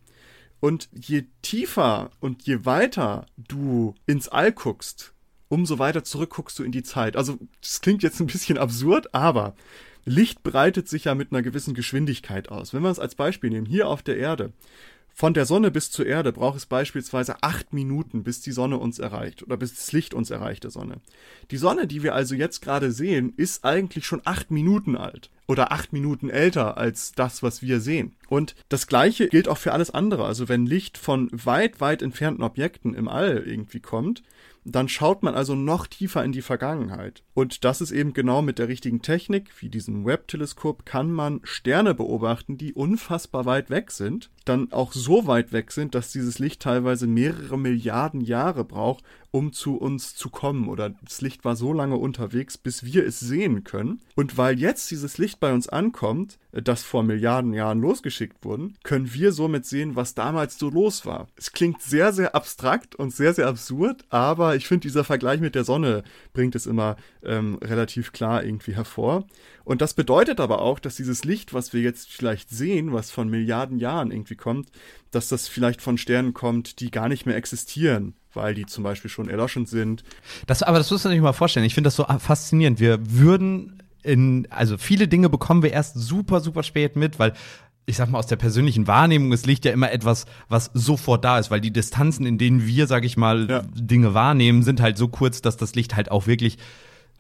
Und 0.60 0.90
je 0.94 1.24
tiefer 1.42 2.12
und 2.20 2.44
je 2.44 2.66
weiter 2.66 3.26
du 3.36 3.96
ins 4.06 4.28
All 4.28 4.52
guckst, 4.52 5.16
umso 5.48 5.80
weiter 5.80 6.04
zurück 6.04 6.30
guckst 6.36 6.60
du 6.60 6.64
in 6.64 6.72
die 6.72 6.84
Zeit. 6.84 7.16
Also, 7.16 7.40
das 7.62 7.82
klingt 7.82 8.04
jetzt 8.04 8.20
ein 8.20 8.28
bisschen 8.28 8.60
absurd, 8.60 9.16
aber 9.16 9.56
Licht 10.06 10.44
breitet 10.44 10.88
sich 10.88 11.06
ja 11.06 11.16
mit 11.16 11.32
einer 11.32 11.42
gewissen 11.42 11.74
Geschwindigkeit 11.74 12.50
aus. 12.50 12.76
Wenn 12.76 12.84
wir 12.84 12.92
es 12.92 13.00
als 13.00 13.16
Beispiel 13.16 13.50
nehmen, 13.50 13.66
hier 13.66 13.88
auf 13.88 14.04
der 14.04 14.18
Erde, 14.18 14.54
von 15.20 15.34
der 15.34 15.48
Sonne 15.48 15.72
bis 15.72 15.90
zur 15.90 16.06
Erde 16.06 16.32
braucht 16.32 16.58
es 16.58 16.68
beispielsweise 16.68 17.42
acht 17.42 17.74
Minuten, 17.74 18.24
bis 18.24 18.42
die 18.42 18.52
Sonne 18.52 18.78
uns 18.78 19.00
erreicht 19.00 19.42
oder 19.42 19.58
bis 19.58 19.74
das 19.74 19.92
Licht 19.92 20.14
uns 20.14 20.30
erreicht, 20.30 20.64
der 20.64 20.70
Sonne. 20.70 21.02
Die 21.50 21.58
Sonne, 21.58 21.88
die 21.88 22.04
wir 22.04 22.14
also 22.14 22.36
jetzt 22.36 22.62
gerade 22.62 22.92
sehen, 22.92 23.34
ist 23.36 23.66
eigentlich 23.66 24.06
schon 24.06 24.22
acht 24.26 24.52
Minuten 24.52 24.96
alt 24.96 25.32
oder 25.48 25.72
acht 25.72 25.92
Minuten 25.92 26.30
älter 26.30 26.78
als 26.78 27.14
das, 27.14 27.42
was 27.42 27.64
wir 27.64 27.80
sehen. 27.80 28.16
Und 28.30 28.54
das 28.70 28.86
Gleiche 28.86 29.28
gilt 29.28 29.48
auch 29.48 29.58
für 29.58 29.74
alles 29.74 29.90
andere. 29.90 30.24
Also 30.24 30.50
wenn 30.50 30.68
Licht 30.68 31.00
von 31.00 31.30
weit, 31.32 31.82
weit 31.82 32.04
entfernten 32.04 32.44
Objekten 32.44 32.94
im 32.94 33.08
All 33.08 33.40
irgendwie 33.44 33.80
kommt, 33.80 34.22
dann 34.66 34.88
schaut 34.88 35.24
man 35.24 35.34
also 35.34 35.56
noch 35.56 35.88
tiefer 35.88 36.24
in 36.24 36.32
die 36.32 36.44
Vergangenheit. 36.44 37.24
Und 37.34 37.66
das 37.66 37.82
ist 37.82 37.92
eben 37.92 38.14
genau 38.14 38.44
mit 38.44 38.60
der 38.60 38.68
richtigen 38.68 39.02
Technik, 39.02 39.50
wie 39.62 39.70
diesem 39.70 40.06
Webb-Teleskop, 40.06 40.86
kann 40.86 41.12
man 41.12 41.40
Sterne 41.44 41.96
beobachten, 41.96 42.60
die 42.60 42.74
unfassbar 42.74 43.46
weit 43.46 43.72
weg 43.72 43.90
sind, 43.90 44.30
dann 44.50 44.72
auch 44.72 44.94
so 44.94 45.28
weit 45.28 45.52
weg 45.52 45.72
sind, 45.72 45.96
dass 45.96 46.12
dieses 46.12 46.40
Licht 46.40 46.62
teilweise 46.62 47.08
mehrere 47.08 47.58
Milliarden 47.58 48.22
Jahre 48.22 48.64
braucht, 48.64 49.04
um 49.32 49.54
zu 49.54 49.78
uns 49.78 50.16
zu 50.16 50.30
kommen. 50.30 50.68
Oder 50.68 50.92
das 51.04 51.22
Licht 51.22 51.46
war 51.46 51.56
so 51.56 51.74
lange 51.74 51.98
unterwegs, 51.98 52.58
bis 52.58 52.84
wir 52.84 53.06
es 53.06 53.20
sehen 53.20 53.64
können. 53.64 54.00
Und 54.16 54.38
weil 54.38 54.60
jetzt 54.60 54.90
dieses 54.90 55.18
Licht 55.18 55.40
bei 55.40 55.54
uns 55.54 55.68
ankommt, 55.68 56.40
das 56.52 56.84
vor 56.84 57.04
Milliarden 57.04 57.54
Jahren 57.54 57.82
losgeschickt 57.82 58.44
wurden, 58.44 58.76
können 58.84 59.14
wir 59.14 59.32
somit 59.32 59.66
sehen, 59.66 59.96
was 59.96 60.16
damals 60.16 60.58
so 60.58 60.70
los 60.70 61.06
war. 61.06 61.28
Es 61.36 61.52
klingt 61.52 61.82
sehr, 61.82 62.14
sehr 62.14 62.36
abstrakt 62.36 62.96
und 62.96 63.14
sehr, 63.14 63.34
sehr 63.34 63.48
absurd, 63.48 64.06
aber 64.10 64.56
ich 64.56 64.68
finde, 64.68 64.88
dieser 64.88 65.04
Vergleich 65.04 65.40
mit 65.40 65.56
der 65.56 65.64
Sonne 65.64 66.04
bringt 66.34 66.56
es 66.56 66.66
immer 66.66 66.96
ähm, 67.24 67.60
relativ 67.62 68.12
klar 68.12 68.44
irgendwie 68.44 68.76
hervor. 68.76 69.26
Und 69.68 69.82
das 69.82 69.94
bedeutet 69.94 70.40
aber 70.40 70.62
auch, 70.62 70.80
dass 70.80 70.96
dieses 70.96 71.26
Licht, 71.26 71.54
was 71.54 71.74
wir 71.74 71.82
jetzt 71.82 72.10
vielleicht 72.10 72.50
sehen, 72.50 72.94
was 72.94 73.12
von 73.12 73.30
Milliarden 73.30 73.80
Jahren 73.80 74.12
irgendwie 74.12 74.38
kommt, 74.38 74.70
dass 75.12 75.28
das 75.28 75.50
vielleicht 75.50 75.82
von 75.82 75.98
Sternen 75.98 76.34
kommt, 76.34 76.80
die 76.80 76.90
gar 76.90 77.10
nicht 77.10 77.26
mehr 77.26 77.36
existieren, 77.36 78.14
weil 78.34 78.54
die 78.54 78.66
zum 78.66 78.86
Beispiel 78.86 79.12
schon 79.12 79.28
erloschen 79.28 79.66
sind. 79.66 80.06
Das, 80.46 80.64
aber 80.64 80.78
das 80.78 80.90
musst 80.90 81.04
du 81.04 81.10
dir 81.10 81.22
mal 81.22 81.34
vorstellen. 81.34 81.66
Ich 81.66 81.74
finde 81.74 81.90
das 81.90 81.98
so 81.98 82.06
faszinierend. 82.06 82.80
Wir 82.80 83.00
würden 83.12 83.84
in, 84.04 84.48
also 84.52 84.78
viele 84.78 85.10
Dinge 85.10 85.28
bekommen 85.28 85.64
wir 85.64 85.74
erst 85.74 85.96
super, 85.96 86.40
super 86.40 86.64
spät 86.64 86.96
mit, 86.96 87.20
weil 87.20 87.34
ich 87.86 87.98
sag 87.98 88.10
mal, 88.10 88.20
aus 88.20 88.28
der 88.28 88.38
persönlichen 88.38 88.88
Wahrnehmung 88.88 89.34
ist 89.34 89.46
Licht 89.48 89.66
ja 89.66 89.74
immer 89.74 89.92
etwas, 89.92 90.28
was 90.48 90.72
sofort 90.76 91.26
da 91.26 91.40
ist, 91.40 91.52
weil 91.52 91.60
die 91.60 91.72
Distanzen, 91.72 92.26
in 92.26 92.38
denen 92.38 92.66
wir, 92.66 92.88
sag 92.88 93.04
ich 93.04 93.18
mal, 93.18 93.50
ja. 93.50 93.62
Dinge 93.74 94.14
wahrnehmen, 94.14 94.64
sind 94.64 94.80
halt 94.80 94.98
so 94.98 95.10
kurz, 95.10 95.42
dass 95.42 95.58
das 95.58 95.76
Licht 95.76 95.98
halt 95.98 96.10
auch 96.10 96.26
wirklich 96.26 96.58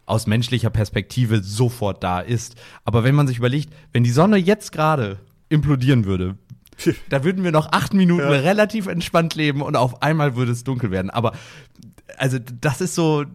aus 0.07 0.25
menschlicher 0.25 0.71
Perspektive 0.71 1.43
sofort 1.43 2.03
da 2.03 2.21
ist. 2.21 2.55
Aber 2.85 3.03
wenn 3.03 3.13
man 3.13 3.27
sich 3.27 3.37
überlegt, 3.37 3.71
wenn 3.91 4.03
die 4.03 4.09
Sonne 4.09 4.37
jetzt 4.37 4.71
gerade 4.71 5.19
implodieren 5.49 6.05
würde, 6.05 6.37
da 7.09 7.23
würden 7.23 7.43
wir 7.43 7.51
noch 7.51 7.71
acht 7.71 7.93
Minuten 7.93 8.21
ja. 8.21 8.29
relativ 8.29 8.87
entspannt 8.87 9.35
leben 9.35 9.61
und 9.61 9.75
auf 9.75 10.01
einmal 10.01 10.35
würde 10.35 10.53
es 10.53 10.63
dunkel 10.63 10.89
werden. 10.89 11.11
Aber 11.11 11.33
also 12.17 12.39
das 12.39 12.81
ist 12.81 12.95
so, 12.95 13.25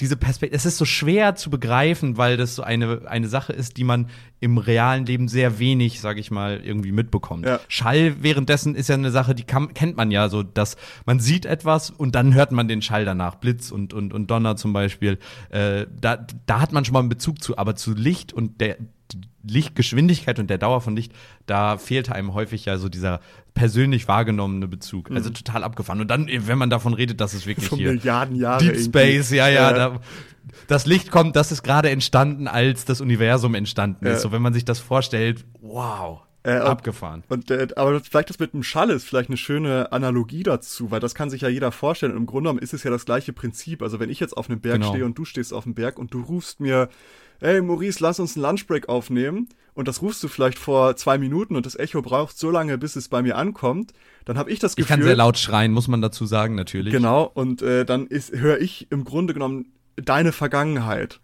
diese 0.00 0.16
Perspektive, 0.16 0.56
es 0.56 0.66
ist 0.66 0.78
so 0.78 0.84
schwer 0.84 1.34
zu 1.34 1.50
begreifen, 1.50 2.16
weil 2.16 2.36
das 2.36 2.54
so 2.54 2.62
eine, 2.62 3.02
eine 3.06 3.28
Sache 3.28 3.52
ist, 3.52 3.76
die 3.76 3.84
man 3.84 4.08
im 4.40 4.58
realen 4.58 5.06
Leben 5.06 5.26
sehr 5.26 5.58
wenig, 5.58 6.00
sag 6.00 6.18
ich 6.18 6.30
mal, 6.30 6.60
irgendwie 6.62 6.92
mitbekommt. 6.92 7.46
Ja. 7.46 7.58
Schall 7.68 8.22
währenddessen 8.22 8.74
ist 8.74 8.88
ja 8.88 8.94
eine 8.94 9.10
Sache, 9.10 9.34
die 9.34 9.42
kann, 9.42 9.74
kennt 9.74 9.96
man 9.96 10.10
ja 10.10 10.28
so, 10.28 10.42
dass 10.42 10.76
man 11.04 11.18
sieht 11.18 11.46
etwas 11.46 11.90
und 11.90 12.14
dann 12.14 12.34
hört 12.34 12.52
man 12.52 12.68
den 12.68 12.80
Schall 12.80 13.04
danach, 13.04 13.36
Blitz 13.36 13.70
und, 13.70 13.92
und, 13.92 14.12
und 14.12 14.30
Donner 14.30 14.56
zum 14.56 14.72
Beispiel. 14.72 15.18
Äh, 15.50 15.86
da, 16.00 16.24
da 16.46 16.60
hat 16.60 16.72
man 16.72 16.84
schon 16.84 16.92
mal 16.92 17.00
einen 17.00 17.08
Bezug 17.08 17.42
zu, 17.42 17.58
aber 17.58 17.74
zu 17.74 17.94
Licht 17.94 18.32
und 18.32 18.60
der, 18.60 18.76
Lichtgeschwindigkeit 19.42 20.38
und 20.38 20.48
der 20.48 20.58
Dauer 20.58 20.80
von 20.80 20.94
Licht, 20.96 21.12
da 21.46 21.78
fehlte 21.78 22.14
einem 22.14 22.34
häufig 22.34 22.64
ja 22.64 22.78
so 22.78 22.88
dieser 22.88 23.20
persönlich 23.54 24.08
wahrgenommene 24.08 24.68
Bezug. 24.68 25.10
Mhm. 25.10 25.16
Also 25.16 25.30
total 25.30 25.64
abgefahren. 25.64 26.00
Und 26.00 26.08
dann, 26.08 26.28
wenn 26.28 26.58
man 26.58 26.70
davon 26.70 26.94
redet, 26.94 27.20
dass 27.20 27.34
es 27.34 27.46
wirklich 27.46 27.66
Schon 27.66 27.78
hier 27.78 27.92
Milliarden 27.92 28.36
Jahre 28.36 28.64
Deep 28.64 28.78
Space, 28.78 29.30
ja, 29.30 29.48
ja, 29.48 29.70
ja. 29.70 29.72
Da, 29.72 30.00
das 30.66 30.86
Licht 30.86 31.10
kommt, 31.10 31.36
das 31.36 31.52
ist 31.52 31.62
gerade 31.62 31.90
entstanden, 31.90 32.48
als 32.48 32.84
das 32.84 33.00
Universum 33.00 33.54
entstanden 33.54 34.06
ja. 34.06 34.12
ist. 34.12 34.22
So, 34.22 34.32
wenn 34.32 34.42
man 34.42 34.52
sich 34.52 34.64
das 34.64 34.78
vorstellt, 34.78 35.44
wow. 35.60 36.20
Äh, 36.44 36.52
abgefahren. 36.52 37.24
Und, 37.28 37.50
äh, 37.50 37.66
aber 37.76 38.00
vielleicht 38.00 38.30
das 38.30 38.38
mit 38.38 38.54
dem 38.54 38.62
Schall 38.62 38.90
ist 38.90 39.04
vielleicht 39.04 39.28
eine 39.28 39.36
schöne 39.36 39.92
Analogie 39.92 40.44
dazu, 40.44 40.90
weil 40.90 41.00
das 41.00 41.14
kann 41.14 41.30
sich 41.30 41.42
ja 41.42 41.48
jeder 41.48 41.72
vorstellen. 41.72 42.12
Und 42.12 42.18
im 42.18 42.26
Grunde 42.26 42.48
genommen 42.48 42.62
ist 42.62 42.72
es 42.72 42.84
ja 42.84 42.90
das 42.90 43.04
gleiche 43.04 43.32
Prinzip. 43.32 43.82
Also 43.82 43.98
wenn 43.98 44.08
ich 44.08 44.20
jetzt 44.20 44.36
auf 44.36 44.48
einem 44.48 44.60
Berg 44.60 44.76
genau. 44.76 44.90
stehe 44.90 45.04
und 45.04 45.18
du 45.18 45.24
stehst 45.24 45.52
auf 45.52 45.64
dem 45.64 45.74
Berg 45.74 45.98
und 45.98 46.14
du 46.14 46.22
rufst 46.22 46.60
mir 46.60 46.88
hey 47.40 47.60
Maurice, 47.62 48.02
lass 48.02 48.20
uns 48.20 48.36
einen 48.36 48.44
Lunchbreak 48.44 48.88
aufnehmen 48.88 49.48
und 49.74 49.88
das 49.88 50.02
rufst 50.02 50.22
du 50.22 50.28
vielleicht 50.28 50.58
vor 50.58 50.96
zwei 50.96 51.18
Minuten 51.18 51.56
und 51.56 51.64
das 51.64 51.76
Echo 51.76 52.02
braucht 52.02 52.38
so 52.38 52.50
lange, 52.50 52.78
bis 52.78 52.96
es 52.96 53.08
bei 53.08 53.22
mir 53.22 53.36
ankommt, 53.36 53.92
dann 54.24 54.38
habe 54.38 54.50
ich 54.50 54.58
das 54.58 54.76
Gefühl. 54.76 54.84
Ich 54.84 54.88
kann 54.88 55.02
sehr 55.02 55.16
laut 55.16 55.38
schreien, 55.38 55.72
muss 55.72 55.88
man 55.88 56.02
dazu 56.02 56.26
sagen, 56.26 56.54
natürlich. 56.54 56.92
Genau, 56.92 57.24
und 57.24 57.62
äh, 57.62 57.84
dann 57.84 58.08
höre 58.10 58.60
ich 58.60 58.90
im 58.90 59.04
Grunde 59.04 59.34
genommen 59.34 59.72
deine 59.96 60.32
Vergangenheit. 60.32 61.20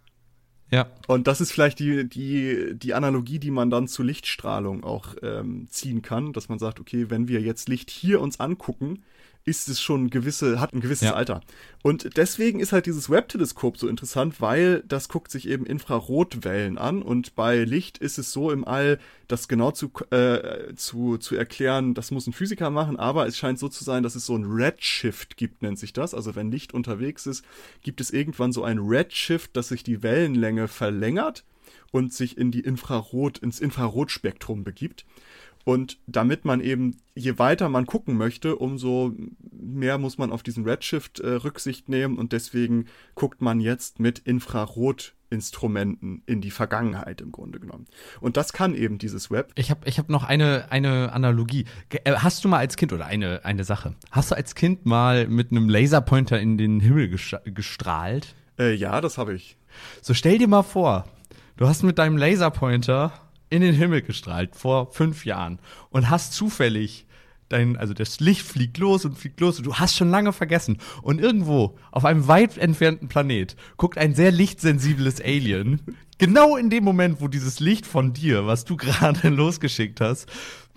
Ja. 0.71 0.87
Und 1.07 1.27
das 1.27 1.41
ist 1.41 1.51
vielleicht 1.51 1.79
die, 1.79 2.07
die, 2.07 2.73
die 2.75 2.93
Analogie, 2.93 3.39
die 3.39 3.51
man 3.51 3.69
dann 3.69 3.87
zur 3.87 4.05
Lichtstrahlung 4.05 4.83
auch 4.83 5.15
ähm, 5.21 5.67
ziehen 5.69 6.01
kann, 6.01 6.33
dass 6.33 6.49
man 6.49 6.59
sagt, 6.59 6.79
okay, 6.79 7.09
wenn 7.09 7.27
wir 7.27 7.41
jetzt 7.41 7.69
Licht 7.69 7.89
hier 7.89 8.21
uns 8.21 8.39
angucken, 8.39 9.03
ist 9.45 9.69
es 9.69 9.79
schon 9.79 10.09
gewisse, 10.09 10.59
hat 10.59 10.73
ein 10.73 10.81
gewisses 10.81 11.09
ja. 11.09 11.13
Alter. 11.13 11.41
Und 11.83 12.17
deswegen 12.17 12.59
ist 12.59 12.73
halt 12.73 12.87
dieses 12.87 13.11
Webb-Teleskop 13.11 13.77
so 13.77 13.87
interessant, 13.87 14.41
weil 14.41 14.83
das 14.87 15.07
guckt 15.07 15.29
sich 15.29 15.47
eben 15.47 15.67
Infrarotwellen 15.67 16.79
an 16.79 17.03
und 17.03 17.35
bei 17.35 17.63
Licht 17.63 17.99
ist 17.99 18.17
es 18.17 18.31
so 18.31 18.49
im 18.49 18.65
All, 18.65 18.97
das 19.27 19.47
genau 19.47 19.69
zu, 19.69 19.91
äh, 20.09 20.73
zu, 20.75 21.17
zu 21.17 21.35
erklären, 21.35 21.93
das 21.93 22.09
muss 22.09 22.25
ein 22.25 22.33
Physiker 22.33 22.71
machen, 22.71 22.97
aber 22.97 23.27
es 23.27 23.37
scheint 23.37 23.59
so 23.59 23.69
zu 23.69 23.83
sein, 23.83 24.01
dass 24.01 24.15
es 24.15 24.25
so 24.25 24.35
ein 24.35 24.45
Redshift 24.45 25.37
gibt, 25.37 25.61
nennt 25.61 25.77
sich 25.77 25.93
das. 25.93 26.15
Also 26.15 26.35
wenn 26.35 26.51
Licht 26.51 26.73
unterwegs 26.73 27.27
ist, 27.27 27.45
gibt 27.83 28.01
es 28.01 28.09
irgendwann 28.09 28.51
so 28.51 28.63
ein 28.63 28.79
Redshift, 28.79 29.55
dass 29.55 29.67
sich 29.67 29.83
die 29.83 30.01
Wellenlänge 30.01 30.67
verlängert 30.67 30.94
und 31.91 32.13
sich 32.13 32.37
in 32.37 32.51
die 32.51 32.61
Infrarot, 32.61 33.37
ins 33.37 33.59
Infrarotspektrum 33.59 34.63
begibt. 34.63 35.05
Und 35.65 35.99
damit 36.05 36.45
man 36.45 36.61
eben, 36.61 36.97
je 37.15 37.39
weiter 37.39 37.67
man 37.69 37.87
gucken 37.87 38.17
möchte, 38.17 38.55
umso 38.55 39.13
mehr 39.51 39.97
muss 39.97 40.19
man 40.19 40.31
auf 40.31 40.43
diesen 40.43 40.63
Redshift 40.63 41.19
äh, 41.19 41.27
Rücksicht 41.27 41.89
nehmen 41.89 42.19
und 42.19 42.33
deswegen 42.33 42.85
guckt 43.15 43.41
man 43.41 43.59
jetzt 43.59 43.99
mit 43.99 44.19
Infrarotinstrumenten 44.19 46.21
in 46.27 46.41
die 46.41 46.51
Vergangenheit 46.51 47.19
im 47.19 47.31
Grunde 47.31 47.59
genommen. 47.59 47.87
Und 48.21 48.37
das 48.37 48.53
kann 48.53 48.75
eben 48.75 48.99
dieses 48.99 49.31
Web. 49.31 49.53
Ich 49.55 49.71
habe 49.71 49.87
ich 49.87 49.97
hab 49.97 50.07
noch 50.07 50.23
eine, 50.23 50.67
eine 50.69 51.11
Analogie. 51.13 51.65
Äh, 51.89 52.13
hast 52.13 52.45
du 52.45 52.47
mal 52.47 52.59
als 52.59 52.77
Kind, 52.77 52.93
oder 52.93 53.07
eine, 53.07 53.43
eine 53.43 53.63
Sache, 53.63 53.95
hast 54.11 54.29
du 54.29 54.35
als 54.35 54.53
Kind 54.53 54.85
mal 54.85 55.27
mit 55.27 55.49
einem 55.49 55.67
Laserpointer 55.67 56.39
in 56.39 56.59
den 56.59 56.79
Himmel 56.79 57.17
gestrahlt? 57.45 58.35
Äh, 58.59 58.73
ja, 58.73 59.01
das 59.01 59.17
habe 59.17 59.33
ich. 59.33 59.57
So 60.01 60.13
stell 60.13 60.37
dir 60.37 60.47
mal 60.47 60.63
vor, 60.63 61.05
du 61.57 61.67
hast 61.67 61.83
mit 61.83 61.97
deinem 61.97 62.17
Laserpointer 62.17 63.13
in 63.49 63.61
den 63.61 63.75
Himmel 63.75 64.01
gestrahlt 64.01 64.55
vor 64.55 64.91
fünf 64.91 65.25
Jahren 65.25 65.59
und 65.89 66.09
hast 66.09 66.33
zufällig 66.33 67.05
dein, 67.49 67.77
also 67.77 67.93
das 67.93 68.19
Licht 68.19 68.41
fliegt 68.41 68.77
los 68.77 69.05
und 69.05 69.17
fliegt 69.17 69.39
los 69.39 69.59
und 69.59 69.65
du 69.65 69.75
hast 69.75 69.95
schon 69.95 70.09
lange 70.09 70.33
vergessen. 70.33 70.79
Und 71.01 71.21
irgendwo 71.21 71.77
auf 71.91 72.05
einem 72.05 72.27
weit 72.27 72.57
entfernten 72.57 73.07
Planet 73.07 73.55
guckt 73.77 73.97
ein 73.97 74.15
sehr 74.15 74.31
lichtsensibles 74.31 75.21
Alien 75.21 75.81
genau 76.17 76.55
in 76.55 76.69
dem 76.69 76.83
Moment, 76.83 77.21
wo 77.21 77.27
dieses 77.27 77.59
Licht 77.59 77.85
von 77.85 78.13
dir, 78.13 78.45
was 78.45 78.65
du 78.65 78.77
gerade 78.77 79.29
losgeschickt 79.29 80.01
hast, 80.01 80.27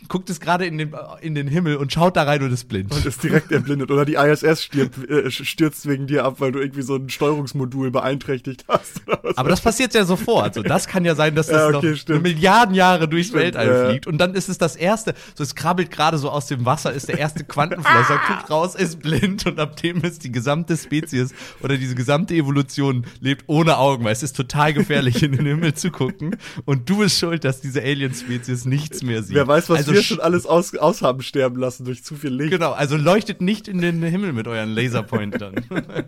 guckt 0.06 0.30
es 0.30 0.40
gerade 0.40 0.64
in 0.66 0.78
den, 0.78 0.94
in 1.20 1.34
den 1.34 1.48
Himmel 1.48 1.76
und 1.76 1.92
schaut 1.92 2.16
da 2.16 2.22
rein 2.22 2.42
und 2.42 2.52
ist 2.52 2.68
blind. 2.68 2.92
Und 2.92 3.04
ist 3.04 3.22
direkt 3.22 3.50
erblindet. 3.50 3.90
Oder 3.90 4.04
die 4.04 4.14
ISS 4.14 4.62
stirbt, 4.64 5.10
äh, 5.10 5.30
stürzt 5.30 5.86
wegen 5.86 6.06
dir 6.06 6.24
ab, 6.24 6.36
weil 6.38 6.52
du 6.52 6.60
irgendwie 6.60 6.82
so 6.82 6.96
ein 6.96 7.08
Steuerungsmodul 7.08 7.90
beeinträchtigt 7.90 8.64
hast. 8.68 9.02
Aber 9.36 9.48
das 9.48 9.60
passiert 9.60 9.94
ja 9.94 10.04
sofort. 10.04 10.54
So, 10.54 10.62
das 10.62 10.86
kann 10.86 11.04
ja 11.04 11.14
sein, 11.14 11.34
dass 11.34 11.48
das 11.48 11.72
ja, 11.72 11.78
okay, 11.78 11.96
noch 12.08 12.22
Milliarden 12.22 12.74
Jahre 12.74 13.08
durchs 13.08 13.28
stimmt, 13.28 13.42
Weltall 13.42 13.88
fliegt. 13.88 14.06
Und 14.06 14.18
dann 14.18 14.34
ist 14.34 14.48
es 14.48 14.58
das 14.58 14.76
erste, 14.76 15.14
so 15.34 15.42
es 15.42 15.54
krabbelt 15.54 15.90
gerade 15.90 16.18
so 16.18 16.30
aus 16.30 16.46
dem 16.46 16.64
Wasser, 16.64 16.92
ist 16.92 17.08
der 17.08 17.18
erste 17.18 17.44
Quantenflosser, 17.44 18.20
guckt 18.28 18.50
raus, 18.50 18.74
ist 18.74 19.00
blind 19.00 19.46
und 19.46 19.58
ab 19.58 19.76
dem 19.82 20.02
ist 20.02 20.24
die 20.24 20.32
gesamte 20.32 20.76
Spezies 20.76 21.34
oder 21.60 21.76
diese 21.76 21.94
gesamte 21.94 22.34
Evolution 22.34 23.04
lebt 23.20 23.44
ohne 23.46 23.78
Augen, 23.78 24.04
weil 24.04 24.12
es 24.12 24.22
ist 24.22 24.36
total 24.36 24.72
gefährlich, 24.72 25.22
in 25.22 25.32
den 25.32 25.46
Himmel 25.46 25.74
zu 25.74 25.90
gucken. 25.90 26.36
Und 26.64 26.88
du 26.88 26.98
bist 26.98 27.18
schuld, 27.18 27.44
dass 27.44 27.60
diese 27.60 27.82
Alien-Spezies 27.82 28.64
nichts 28.64 29.02
mehr 29.02 29.22
sieht. 29.22 29.34
Wer 29.34 29.46
weiß, 29.46 29.68
was 29.68 29.78
also 29.78 29.87
wir 29.92 30.02
schon 30.02 30.20
alles 30.20 30.46
aus, 30.46 30.74
aus 30.76 31.02
haben 31.02 31.22
sterben 31.22 31.56
lassen 31.56 31.84
durch 31.84 32.04
zu 32.04 32.14
viel 32.14 32.32
Licht. 32.32 32.50
Genau, 32.50 32.72
also 32.72 32.96
leuchtet 32.96 33.40
nicht 33.40 33.68
in 33.68 33.80
den 33.80 34.02
Himmel 34.02 34.32
mit 34.32 34.46
euren 34.48 34.70
Laserpointern. 34.70 35.64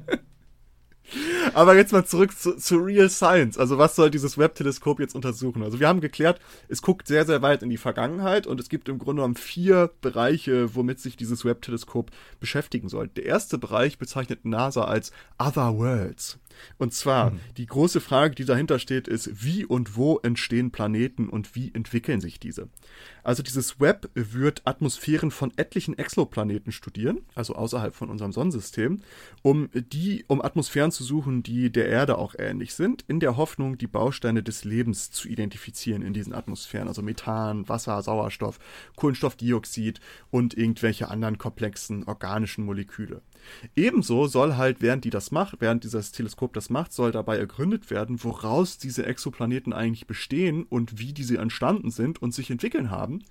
Aber 1.55 1.77
jetzt 1.77 1.93
mal 1.93 2.05
zurück 2.05 2.37
zu, 2.37 2.57
zu, 2.57 2.77
Real 2.77 3.09
Science. 3.09 3.59
Also 3.59 3.79
was 3.79 3.97
soll 3.97 4.11
dieses 4.11 4.39
Webb-Teleskop 4.39 5.01
jetzt 5.01 5.15
untersuchen? 5.15 5.63
Also 5.63 5.81
wir 5.81 5.89
haben 5.89 6.01
geklärt, 6.01 6.41
es 6.69 6.83
guckt 6.83 7.07
sehr, 7.09 7.27
sehr 7.27 7.43
weit 7.43 7.63
in 7.63 7.71
die 7.71 7.77
Vergangenheit 7.77 8.47
und 8.47 8.61
es 8.61 8.69
gibt 8.69 8.89
im 8.89 8.99
Grunde 8.99 9.21
genommen 9.21 9.37
vier 9.37 9.91
Bereiche, 10.01 10.75
womit 10.75 11.01
sich 11.01 11.17
dieses 11.17 11.45
Webb-Teleskop 11.45 12.11
beschäftigen 12.39 12.89
soll. 12.89 13.09
Der 13.09 13.25
erste 13.25 13.59
Bereich 13.59 13.99
bezeichnet 13.99 14.45
NASA 14.45 14.85
als 14.85 15.13
Other 15.39 15.77
Worlds. 15.77 16.39
Und 16.79 16.95
zwar, 16.95 17.31
mhm. 17.31 17.41
die 17.57 17.67
große 17.67 18.01
Frage, 18.01 18.35
die 18.35 18.45
dahinter 18.45 18.79
steht, 18.79 19.09
ist, 19.09 19.45
wie 19.45 19.65
und 19.65 19.97
wo 19.97 20.19
entstehen 20.19 20.71
Planeten 20.71 21.29
und 21.29 21.55
wie 21.55 21.73
entwickeln 21.75 22.21
sich 22.21 22.41
diese? 22.41 22.69
Also 23.23 23.43
dieses 23.43 23.81
Web 23.81 24.11
wird 24.15 24.63
Atmosphären 24.65 25.31
von 25.31 25.53
etlichen 25.57 25.99
Exoplaneten 25.99 26.73
studieren, 26.73 27.21
also 27.35 27.55
außerhalb 27.55 27.95
von 27.95 28.09
unserem 28.11 28.33
Sonnensystem, 28.33 29.03
um 29.43 29.69
die, 29.75 30.25
um 30.27 30.43
Atmosphären 30.43 30.91
zu 30.91 31.05
suchen, 31.05 31.43
die 31.43 31.71
der 31.71 31.89
Erde 31.89 32.19
auch 32.19 32.35
ähnlich 32.39 32.75
sind, 32.75 33.05
in 33.09 33.21
der 33.21 33.37
Hoffnung, 33.37 33.79
die 33.79 33.87
Bausteine 33.87 34.43
des 34.43 34.65
Lebens 34.65 35.11
zu 35.11 35.29
identifizieren 35.29 36.03
in 36.03 36.13
diesen 36.13 36.35
Atmosphären, 36.35 36.89
also 36.89 37.03
Methan, 37.03 37.69
Wasser, 37.69 38.01
Sauerstoff, 38.03 38.59
Kohlenstoffdioxid 38.97 40.01
und 40.31 40.57
irgendwelche 40.57 41.09
anderen 41.09 41.39
komplexen 41.39 42.05
organischen 42.05 42.65
Moleküle. 42.65 43.23
Ebenso 43.77 44.27
soll 44.27 44.57
halt, 44.57 44.81
während 44.81 45.05
die 45.05 45.11
das 45.11 45.31
macht, 45.31 45.61
während 45.61 45.85
dieses 45.85 46.13
Teleskop 46.13 46.53
das 46.53 46.71
macht, 46.71 46.93
soll 46.93 47.13
dabei 47.13 47.37
ergründet 47.39 47.91
werden, 47.91 48.23
woraus 48.23 48.79
diese 48.79 49.07
Exoplaneten 49.07 49.73
eigentlich 49.73 50.07
bestehen 50.07 50.65
und 50.65 50.99
wie 50.99 51.13
diese 51.13 51.39
entstanden 51.39 51.91
sind 51.91 52.21
und 52.21 52.35
sich 52.35 52.51
entwickeln 52.51 52.91
haben 52.91 53.23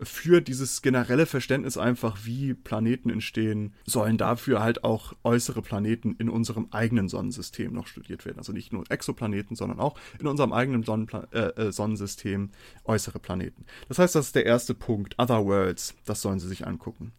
für 0.00 0.40
dieses 0.40 0.82
generelle 0.82 1.26
Verständnis 1.26 1.76
einfach, 1.76 2.18
wie 2.24 2.54
Planeten 2.54 3.10
entstehen, 3.10 3.74
sollen 3.84 4.16
dafür 4.16 4.60
halt 4.62 4.84
auch 4.84 5.14
äußere 5.24 5.62
Planeten 5.62 6.14
in 6.18 6.28
unserem 6.28 6.68
eigenen 6.70 7.08
Sonnensystem 7.08 7.72
noch 7.72 7.86
studiert 7.86 8.24
werden. 8.24 8.38
Also 8.38 8.52
nicht 8.52 8.72
nur 8.72 8.84
Exoplaneten, 8.90 9.56
sondern 9.56 9.80
auch 9.80 9.98
in 10.20 10.26
unserem 10.26 10.52
eigenen 10.52 10.84
Sonnenpla 10.84 11.26
äh, 11.32 11.38
äh, 11.60 11.72
Sonnensystem 11.72 12.50
äußere 12.84 13.18
Planeten. 13.18 13.64
Das 13.88 13.98
heißt, 13.98 14.14
das 14.14 14.26
ist 14.26 14.36
der 14.36 14.46
erste 14.46 14.74
Punkt. 14.74 15.18
Other 15.18 15.44
Worlds, 15.44 15.96
das 16.04 16.22
sollen 16.22 16.38
sie 16.38 16.48
sich 16.48 16.66
angucken. 16.66 17.12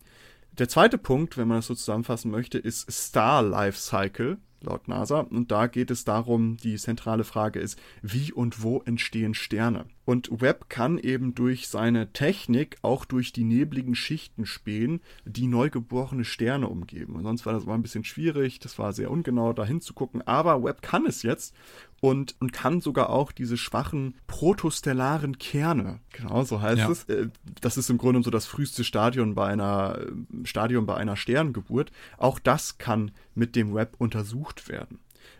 Der 0.59 0.67
zweite 0.67 0.97
Punkt, 0.97 1.37
wenn 1.37 1.47
man 1.47 1.59
das 1.59 1.67
so 1.67 1.73
zusammenfassen 1.73 2.31
möchte, 2.31 2.57
ist 2.57 2.91
Star 2.91 3.41
Life 3.41 3.79
Cycle 3.79 4.39
laut 4.59 4.89
NASA. 4.89 5.21
Und 5.21 5.51
da 5.51 5.67
geht 5.67 5.89
es 5.89 6.03
darum, 6.03 6.57
die 6.57 6.75
zentrale 6.75 7.23
Frage 7.23 7.61
ist, 7.61 7.79
wie 8.01 8.33
und 8.33 8.61
wo 8.61 8.81
entstehen 8.81 9.33
Sterne? 9.33 9.85
Und 10.03 10.29
Webb 10.41 10.69
kann 10.69 10.97
eben 10.97 11.33
durch 11.33 11.69
seine 11.69 12.11
Technik 12.11 12.77
auch 12.81 13.05
durch 13.05 13.31
die 13.31 13.45
nebligen 13.45 13.95
Schichten 13.95 14.45
spähen, 14.45 15.01
die 15.23 15.47
neugeborene 15.47 16.25
Sterne 16.25 16.67
umgeben. 16.67 17.15
Und 17.15 17.23
sonst 17.23 17.45
war 17.45 17.53
das 17.53 17.65
mal 17.65 17.75
ein 17.75 17.83
bisschen 17.83 18.03
schwierig, 18.03 18.59
das 18.59 18.77
war 18.77 18.91
sehr 18.91 19.11
ungenau 19.11 19.53
da 19.53 19.63
hinzugucken, 19.63 20.27
aber 20.27 20.63
Webb 20.63 20.81
kann 20.81 21.05
es 21.05 21.23
jetzt 21.23 21.55
und, 22.01 22.35
und 22.39 22.53
kann 22.53 22.81
sogar 22.81 23.09
auch 23.09 23.31
diese 23.31 23.57
schwachen 23.57 24.15
protostellaren 24.27 25.37
Kerne, 25.37 25.99
genau 26.11 26.43
so 26.43 26.61
heißt 26.61 26.79
ja. 26.79 26.89
es. 26.89 27.03
Äh, 27.05 27.29
das 27.61 27.77
ist 27.77 27.89
im 27.89 27.97
Grunde 27.97 28.23
so 28.23 28.31
das 28.31 28.45
früheste 28.45 28.83
Stadion 28.83 29.35
bei 29.35 29.47
einer, 29.47 29.99
Stadium 30.43 30.85
bei 30.85 30.95
einer 30.95 31.15
Sterngeburt. 31.15 31.91
Auch 32.17 32.39
das 32.39 32.77
kann 32.77 33.11
mit 33.35 33.55
dem 33.55 33.73
Webb 33.73 33.95
untersucht 33.97 34.69
werden. 34.69 34.99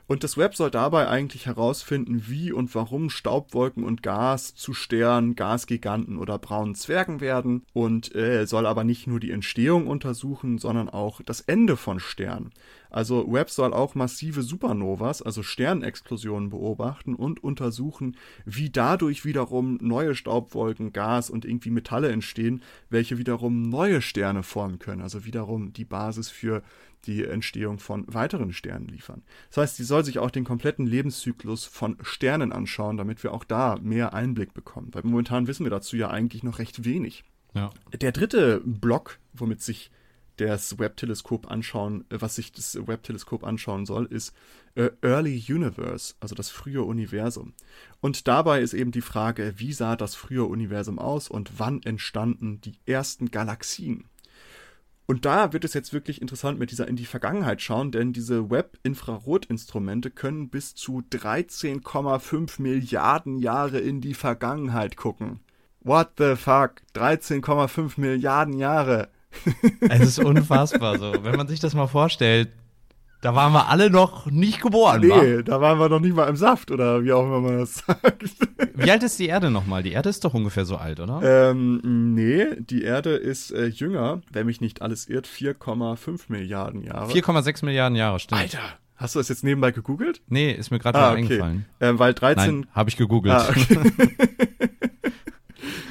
Und 0.10 0.24
das 0.24 0.38
Web 0.38 0.56
soll 0.56 0.72
dabei 0.72 1.08
eigentlich 1.08 1.46
herausfinden, 1.46 2.24
wie 2.28 2.52
und 2.52 2.74
warum 2.74 3.12
Staubwolken 3.12 3.84
und 3.84 4.02
Gas 4.02 4.56
zu 4.56 4.74
Sternen, 4.74 5.36
Gasgiganten 5.36 6.18
oder 6.18 6.40
braunen 6.40 6.74
Zwergen 6.74 7.22
werden 7.22 7.64
und 7.74 8.16
äh, 8.16 8.48
soll 8.48 8.66
aber 8.66 8.84
nicht 8.84 9.06
nur 9.06 9.20
die 9.20 9.30
Entstehung 9.30 9.86
untersuchen, 9.86 10.58
sondern 10.58 10.90
auch 10.90 11.22
das 11.22 11.42
Ende 11.42 11.78
von 11.78 12.00
Sternen. 12.00 12.50
Also 12.90 13.32
Webb 13.32 13.52
soll 13.52 13.72
auch 13.72 13.94
massive 13.94 14.42
Supernovas, 14.42 15.22
also 15.22 15.44
Sternexplosionen 15.44 16.50
beobachten 16.50 17.14
und 17.14 17.44
untersuchen, 17.44 18.18
wie 18.46 18.72
dadurch 18.72 19.26
wiederum 19.26 19.78
neue 19.80 20.16
Staubwolken, 20.16 20.92
Gas 20.92 21.30
und 21.30 21.46
irgendwie 21.46 21.70
Metalle 21.70 22.10
entstehen, 22.10 22.64
welche 22.90 23.20
wiederum 23.20 23.62
neue 23.62 24.02
Sterne 24.02 24.42
formen 24.42 24.80
können, 24.80 25.02
also 25.04 25.24
wiederum 25.24 25.72
die 25.72 25.86
Basis 25.86 26.30
für 26.30 26.64
die 27.06 27.24
Entstehung 27.26 27.80
von 27.80 28.06
weiteren 28.08 28.54
Sternen 28.54 28.88
liefern. 28.88 29.24
Das 29.50 29.58
heißt, 29.58 29.76
sie 29.78 29.84
soll 29.84 30.04
sich 30.04 30.20
auch 30.20 30.32
den 30.32 30.44
kompletten 30.44 30.86
Lebenszyklus 30.86 31.66
von 31.66 31.98
Sternen 32.02 32.52
anschauen, 32.52 32.98
damit 32.98 33.24
wir 33.24 33.34
auch 33.34 33.44
da 33.44 33.78
mehr 33.82 34.14
Einblick 34.14 34.54
bekommen. 34.54 34.90
Weil 34.92 35.04
momentan 35.04 35.48
wissen 35.48 35.66
wir 35.66 35.72
dazu 35.72 35.96
ja 35.96 36.10
eigentlich 36.10 36.44
noch 36.44 36.60
recht 36.60 36.84
wenig. 36.84 37.24
Ja. 37.54 37.72
Der 38.00 38.12
dritte 38.12 38.62
Block, 38.64 39.20
womit 39.34 39.62
sich 39.62 39.92
das 40.40 40.80
Webb-Teleskop 40.80 41.52
anschauen, 41.52 42.06
äh, 42.10 42.22
was 42.22 42.36
sich 42.36 42.52
das 42.52 42.76
Webb-Teleskop 42.76 43.44
anschauen 43.44 43.86
soll, 43.86 44.06
ist 44.06 44.34
äh, 44.76 44.90
Early 45.02 45.44
Universe, 45.50 46.16
also 46.20 46.36
das 46.36 46.50
frühe 46.50 46.84
Universum. 46.84 47.54
Und 48.00 48.28
dabei 48.28 48.62
ist 48.62 48.74
eben 48.74 48.92
die 48.92 49.02
Frage, 49.02 49.54
wie 49.58 49.74
sah 49.74 49.96
das 49.96 50.16
frühe 50.16 50.46
Universum 50.46 51.00
aus 51.00 51.28
und 51.28 51.60
wann 51.60 51.82
entstanden 51.84 52.62
die 52.62 52.78
ersten 52.86 53.32
Galaxien? 53.32 54.06
Und 55.10 55.26
da 55.26 55.54
wird 55.54 55.66
es 55.66 55.74
jetzt 55.74 55.92
wirklich 55.92 56.22
interessant 56.22 56.60
mit 56.60 56.70
dieser 56.70 56.88
in 56.88 56.96
die 56.96 57.08
Vergangenheit 57.08 57.64
schauen, 57.64 57.92
denn 57.92 58.14
diese 58.14 58.52
Web-Infrarotinstrumente 58.52 60.12
können 60.12 60.50
bis 60.50 60.76
zu 60.76 61.02
13,5 61.12 62.62
Milliarden 62.62 63.40
Jahre 63.40 63.80
in 63.80 64.02
die 64.02 64.14
Vergangenheit 64.14 64.98
gucken. 64.98 65.40
What 65.80 66.10
the 66.20 66.36
fuck? 66.36 66.84
13,5 66.94 68.00
Milliarden 68.00 68.54
Jahre. 68.54 69.10
es 69.90 70.02
ist 70.02 70.20
unfassbar 70.20 71.00
so. 71.00 71.12
Wenn 71.24 71.38
man 71.38 71.48
sich 71.48 71.60
das 71.60 71.74
mal 71.74 71.88
vorstellt, 71.88 72.50
da 73.22 73.36
waren 73.36 73.52
wir 73.52 73.68
alle 73.68 73.90
noch 73.90 74.28
nicht 74.28 74.62
geboren. 74.62 75.02
Nee, 75.02 75.10
wa? 75.10 75.42
da 75.42 75.62
waren 75.62 75.78
wir 75.80 75.90
noch 75.90 76.00
nicht 76.00 76.16
mal 76.16 76.28
im 76.28 76.38
Saft 76.38 76.72
oder 76.72 77.04
wie 77.04 77.12
auch 77.12 77.24
immer 77.24 77.42
man 77.42 77.60
das 77.60 77.84
sagt. 77.86 78.24
Wie 78.76 78.90
alt 78.90 79.04
ist 79.04 79.20
die 79.20 79.28
Erde 79.28 79.50
nochmal? 79.50 79.84
Die 79.84 79.92
Erde 79.92 80.10
ist 80.10 80.24
doch 80.24 80.34
ungefähr 80.34 80.66
so 80.66 80.78
alt, 80.78 81.00
oder? 81.00 81.52
Ähm, 81.52 82.14
nee, 82.14 82.46
die 82.60 82.84
Erde 82.84 83.12
ist 83.12 83.52
äh, 83.52 83.66
jünger, 83.66 84.22
wenn 84.32 84.46
mich 84.46 84.62
nicht 84.62 84.82
alles 84.82 85.08
irrt, 85.08 85.28
4,5 85.28 86.22
Milliarden 86.30 86.82
Jahre. 86.82 87.12
4,6 87.12 87.66
Milliarden 87.66 87.96
Jahre, 87.96 88.20
stimmt. 88.20 88.42
Alter, 88.42 88.60
Hast 89.00 89.16
du 89.16 89.20
das 89.20 89.30
jetzt 89.30 89.46
nebenbei 89.46 89.72
gegoogelt? 89.72 90.22
Nee, 90.28 90.52
ist 90.52 90.72
mir 90.72 90.80
gerade 90.80 91.00
ah, 91.00 91.12
okay. 91.12 91.20
eingefallen. 91.20 91.66
Ähm, 91.80 92.00
weil 92.00 92.14
13. 92.14 92.68
habe 92.74 92.90
ich 92.90 92.98
gegoogelt. 92.98 93.34
Ah, 93.34 93.48
okay. 93.50 93.80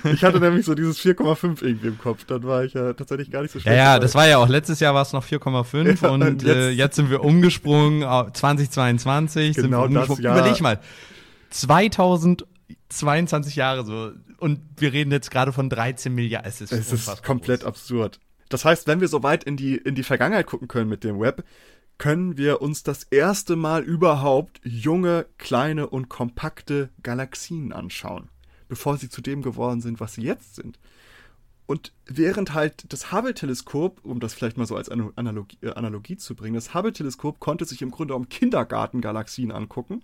Ich 0.05 0.25
hatte 0.25 0.41
nämlich 0.41 0.65
so 0.65 0.75
dieses 0.75 0.99
4,5 1.01 1.63
irgendwie 1.63 1.89
im 1.89 1.99
Kopf. 1.99 2.25
Dann 2.25 2.43
war 2.45 2.65
ich 2.65 2.75
ja 2.75 2.93
tatsächlich 2.93 3.31
gar 3.31 3.43
nicht 3.43 3.53
so 3.53 3.61
schlecht. 3.61 3.77
Ja, 3.77 3.95
ja, 3.95 3.99
das 3.99 4.15
war 4.15 4.29
ja 4.29 4.39
auch 4.39 4.49
letztes 4.49 4.81
Jahr 4.81 4.95
war 4.95 5.03
es 5.03 5.13
noch 5.13 5.25
4,5 5.25 6.03
ja, 6.03 6.11
und, 6.11 6.23
und 6.23 6.43
jetzt, 6.43 6.57
äh, 6.57 6.71
jetzt, 6.71 6.97
sind 6.97 7.11
wir 7.11 7.25
umgesprungen 7.25 8.03
2022. 8.33 9.57
Genau 9.57 9.85
sind 9.85 9.95
wir 9.95 10.07
das 10.07 10.19
Jahr. 10.19 10.39
Überleg 10.39 10.61
mal. 10.61 10.81
2022 11.51 13.57
Jahre 13.57 13.85
so 13.85 14.13
und 14.39 14.61
wir 14.77 14.93
reden 14.93 15.11
jetzt 15.11 15.31
gerade 15.31 15.53
von 15.53 15.69
13 15.69 16.15
Milliarden. 16.15 16.49
Es 16.49 16.61
ist, 16.61 16.73
es 16.73 16.93
ist 16.93 17.23
komplett 17.23 17.61
groß. 17.61 17.69
absurd. 17.69 18.21
Das 18.49 18.65
heißt, 18.65 18.87
wenn 18.87 19.01
wir 19.01 19.09
so 19.09 19.23
weit 19.23 19.45
in 19.45 19.57
die, 19.57 19.77
in 19.77 19.95
die 19.95 20.03
Vergangenheit 20.03 20.47
gucken 20.47 20.69
können 20.69 20.89
mit 20.89 21.05
dem 21.05 21.21
Web, 21.21 21.45
können 21.99 22.37
wir 22.37 22.63
uns 22.63 22.85
das 22.85 23.03
erste 23.05 23.57
Mal 23.57 23.83
überhaupt 23.83 24.61
junge, 24.63 25.27
kleine 25.37 25.89
und 25.89 26.09
kompakte 26.09 26.91
Galaxien 27.03 27.73
anschauen 27.73 28.31
bevor 28.69 28.97
sie 28.97 29.09
zu 29.09 29.21
dem 29.21 29.43
geworden 29.43 29.81
sind, 29.81 30.01
was 30.01 30.15
sie 30.15 30.23
jetzt 30.23 30.57
sind. 30.57 30.79
Und 31.67 31.93
während 32.07 32.55
halt 32.55 32.91
das 32.93 33.13
Hubble-Teleskop, 33.13 34.01
um 34.03 34.21
das 34.21 34.33
vielleicht 34.33 34.57
mal 34.57 34.67
so 34.67 34.77
als 34.77 34.89
Analogie, 34.89 35.59
äh, 35.61 35.73
Analogie 35.73 36.17
zu 36.17 36.35
bringen, 36.35 36.55
das 36.55 36.73
Hubble-Teleskop 36.73 37.41
konnte 37.41 37.67
sich 37.67 37.83
im 37.83 37.91
Grunde 37.91 38.15
um 38.15 38.29
Kindergartengalaxien 38.29 39.53
angucken. 39.53 40.03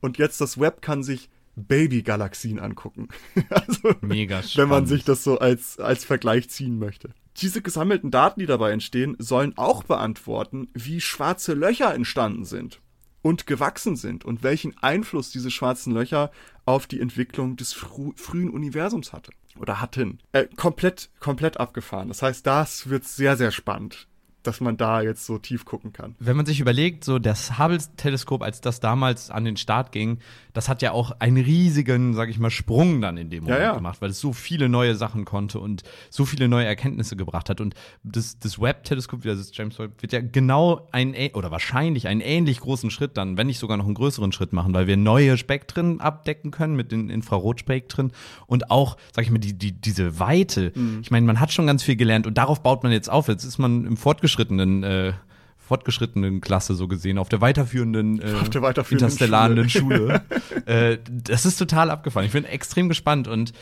Und 0.00 0.18
jetzt 0.18 0.40
das 0.40 0.58
Web 0.58 0.82
kann 0.82 1.04
sich 1.04 1.28
Baby-Galaxien 1.54 2.58
angucken. 2.58 3.08
also, 3.50 3.94
Mega 4.00 4.42
spannend. 4.42 4.56
Wenn 4.56 4.68
man 4.68 4.86
sich 4.86 5.04
das 5.04 5.22
so 5.22 5.38
als, 5.38 5.78
als 5.78 6.04
Vergleich 6.04 6.50
ziehen 6.50 6.80
möchte. 6.80 7.10
Diese 7.36 7.62
gesammelten 7.62 8.10
Daten, 8.10 8.40
die 8.40 8.46
dabei 8.46 8.72
entstehen, 8.72 9.14
sollen 9.20 9.56
auch 9.56 9.84
beantworten, 9.84 10.68
wie 10.74 11.00
schwarze 11.00 11.54
Löcher 11.54 11.94
entstanden 11.94 12.44
sind 12.44 12.80
und 13.28 13.46
gewachsen 13.46 13.94
sind 13.94 14.24
und 14.24 14.42
welchen 14.42 14.78
Einfluss 14.78 15.30
diese 15.30 15.50
schwarzen 15.50 15.92
Löcher 15.92 16.30
auf 16.64 16.86
die 16.86 16.98
Entwicklung 16.98 17.56
des 17.56 17.74
frü 17.74 18.12
frühen 18.16 18.48
Universums 18.48 19.12
hatte 19.12 19.32
oder 19.60 19.82
hatten. 19.82 20.18
Äh, 20.32 20.46
komplett, 20.56 21.10
komplett 21.20 21.60
abgefahren. 21.60 22.08
Das 22.08 22.22
heißt, 22.22 22.46
das 22.46 22.88
wird 22.88 23.04
sehr, 23.04 23.36
sehr 23.36 23.50
spannend 23.50 24.08
dass 24.48 24.60
man 24.60 24.78
da 24.78 25.02
jetzt 25.02 25.26
so 25.26 25.38
tief 25.38 25.66
gucken 25.66 25.92
kann. 25.92 26.14
Wenn 26.18 26.36
man 26.36 26.46
sich 26.46 26.58
überlegt, 26.58 27.04
so 27.04 27.18
das 27.18 27.58
Hubble-Teleskop, 27.58 28.42
als 28.42 28.62
das 28.62 28.80
damals 28.80 29.30
an 29.30 29.44
den 29.44 29.58
Start 29.58 29.92
ging, 29.92 30.20
das 30.54 30.70
hat 30.70 30.80
ja 30.80 30.92
auch 30.92 31.12
einen 31.20 31.36
riesigen, 31.36 32.14
sag 32.14 32.30
ich 32.30 32.38
mal, 32.38 32.50
Sprung 32.50 33.02
dann 33.02 33.18
in 33.18 33.28
dem 33.28 33.44
Moment 33.44 33.60
ja, 33.60 33.66
ja. 33.66 33.74
gemacht, 33.74 34.00
weil 34.00 34.08
es 34.10 34.18
so 34.18 34.32
viele 34.32 34.70
neue 34.70 34.94
Sachen 34.94 35.26
konnte 35.26 35.60
und 35.60 35.82
so 36.08 36.24
viele 36.24 36.48
neue 36.48 36.64
Erkenntnisse 36.64 37.14
gebracht 37.14 37.50
hat. 37.50 37.60
Und 37.60 37.74
das, 38.02 38.38
das 38.38 38.58
Webb-Teleskop, 38.58 39.22
das 39.22 39.54
James 39.54 39.78
Webb, 39.78 40.00
wird 40.00 40.12
ja 40.12 40.20
genau 40.20 40.88
einen, 40.92 41.14
oder 41.34 41.50
wahrscheinlich 41.50 42.08
einen 42.08 42.22
ähnlich 42.22 42.60
großen 42.60 42.90
Schritt 42.90 43.18
dann, 43.18 43.36
wenn 43.36 43.48
nicht 43.48 43.58
sogar 43.58 43.76
noch 43.76 43.84
einen 43.84 43.94
größeren 43.94 44.32
Schritt 44.32 44.54
machen, 44.54 44.72
weil 44.72 44.86
wir 44.86 44.96
neue 44.96 45.36
Spektren 45.36 46.00
abdecken 46.00 46.50
können 46.50 46.74
mit 46.74 46.90
den 46.90 47.10
Infrarotspektren 47.10 48.12
und 48.46 48.70
auch, 48.70 48.96
sag 49.14 49.24
ich 49.26 49.30
mal, 49.30 49.38
die, 49.38 49.52
die, 49.52 49.72
diese 49.72 50.18
Weite. 50.18 50.72
Mhm. 50.74 51.00
Ich 51.02 51.10
meine, 51.10 51.26
man 51.26 51.38
hat 51.38 51.52
schon 51.52 51.66
ganz 51.66 51.82
viel 51.82 51.96
gelernt 51.96 52.26
und 52.26 52.38
darauf 52.38 52.62
baut 52.62 52.82
man 52.82 52.92
jetzt 52.92 53.10
auf. 53.10 53.28
Jetzt 53.28 53.44
ist 53.44 53.58
man 53.58 53.84
im 53.84 53.96
Fortgeschrittenen 53.98 54.37
fortgeschrittenen 54.38 54.82
äh, 54.84 55.12
fortgeschrittenen 55.58 56.40
Klasse 56.40 56.74
so 56.74 56.88
gesehen, 56.88 57.18
auf 57.18 57.28
der 57.28 57.42
weiterführenden, 57.42 58.22
äh, 58.22 58.32
auf 58.40 58.48
der 58.48 58.62
weiterführenden 58.62 59.08
interstellaren 59.08 59.68
Schule. 59.68 60.22
Schule. 60.26 60.66
äh, 60.66 60.98
das 61.06 61.44
ist 61.44 61.58
total 61.58 61.90
abgefahren. 61.90 62.24
Ich 62.24 62.32
bin 62.32 62.44
extrem 62.44 62.88
gespannt 62.88 63.28
und 63.28 63.52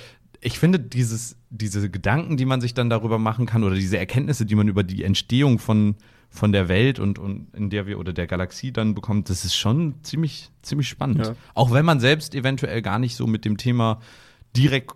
ich 0.41 0.59
finde 0.59 0.79
dieses, 0.79 1.37
diese 1.51 1.91
Gedanken, 1.91 2.37
die 2.37 2.45
man 2.45 2.61
sich 2.61 2.75
dann 2.75 2.91
darüber 2.91 3.19
machen 3.19 3.47
kann 3.47 3.65
oder 3.65 3.75
diese 3.75 3.99
Erkenntnisse, 3.99 4.47
die 4.47 4.55
man 4.55 4.69
über 4.69 4.85
die 4.85 5.03
Entstehung 5.03 5.59
von, 5.59 5.97
von 6.31 6.53
der 6.53 6.69
Welt 6.69 7.01
und, 7.01 7.19
und 7.19 7.53
in 7.55 7.71
der 7.71 7.87
wir 7.87 7.99
oder 7.99 8.13
der 8.13 8.29
Galaxie 8.29 8.71
dann 8.71 8.95
bekommt, 8.95 9.29
das 9.29 9.45
ist 9.45 9.57
schon 9.57 9.97
ziemlich, 10.03 10.51
ziemlich 10.63 10.89
spannend. 10.89 11.27
Ja. 11.27 11.35
Auch 11.55 11.73
wenn 11.73 11.85
man 11.85 11.99
selbst 11.99 12.37
eventuell 12.37 12.83
gar 12.83 13.01
nicht 13.01 13.17
so 13.17 13.27
mit 13.27 13.45
dem 13.45 13.57
Thema 13.57 14.01
direkt 14.57 14.93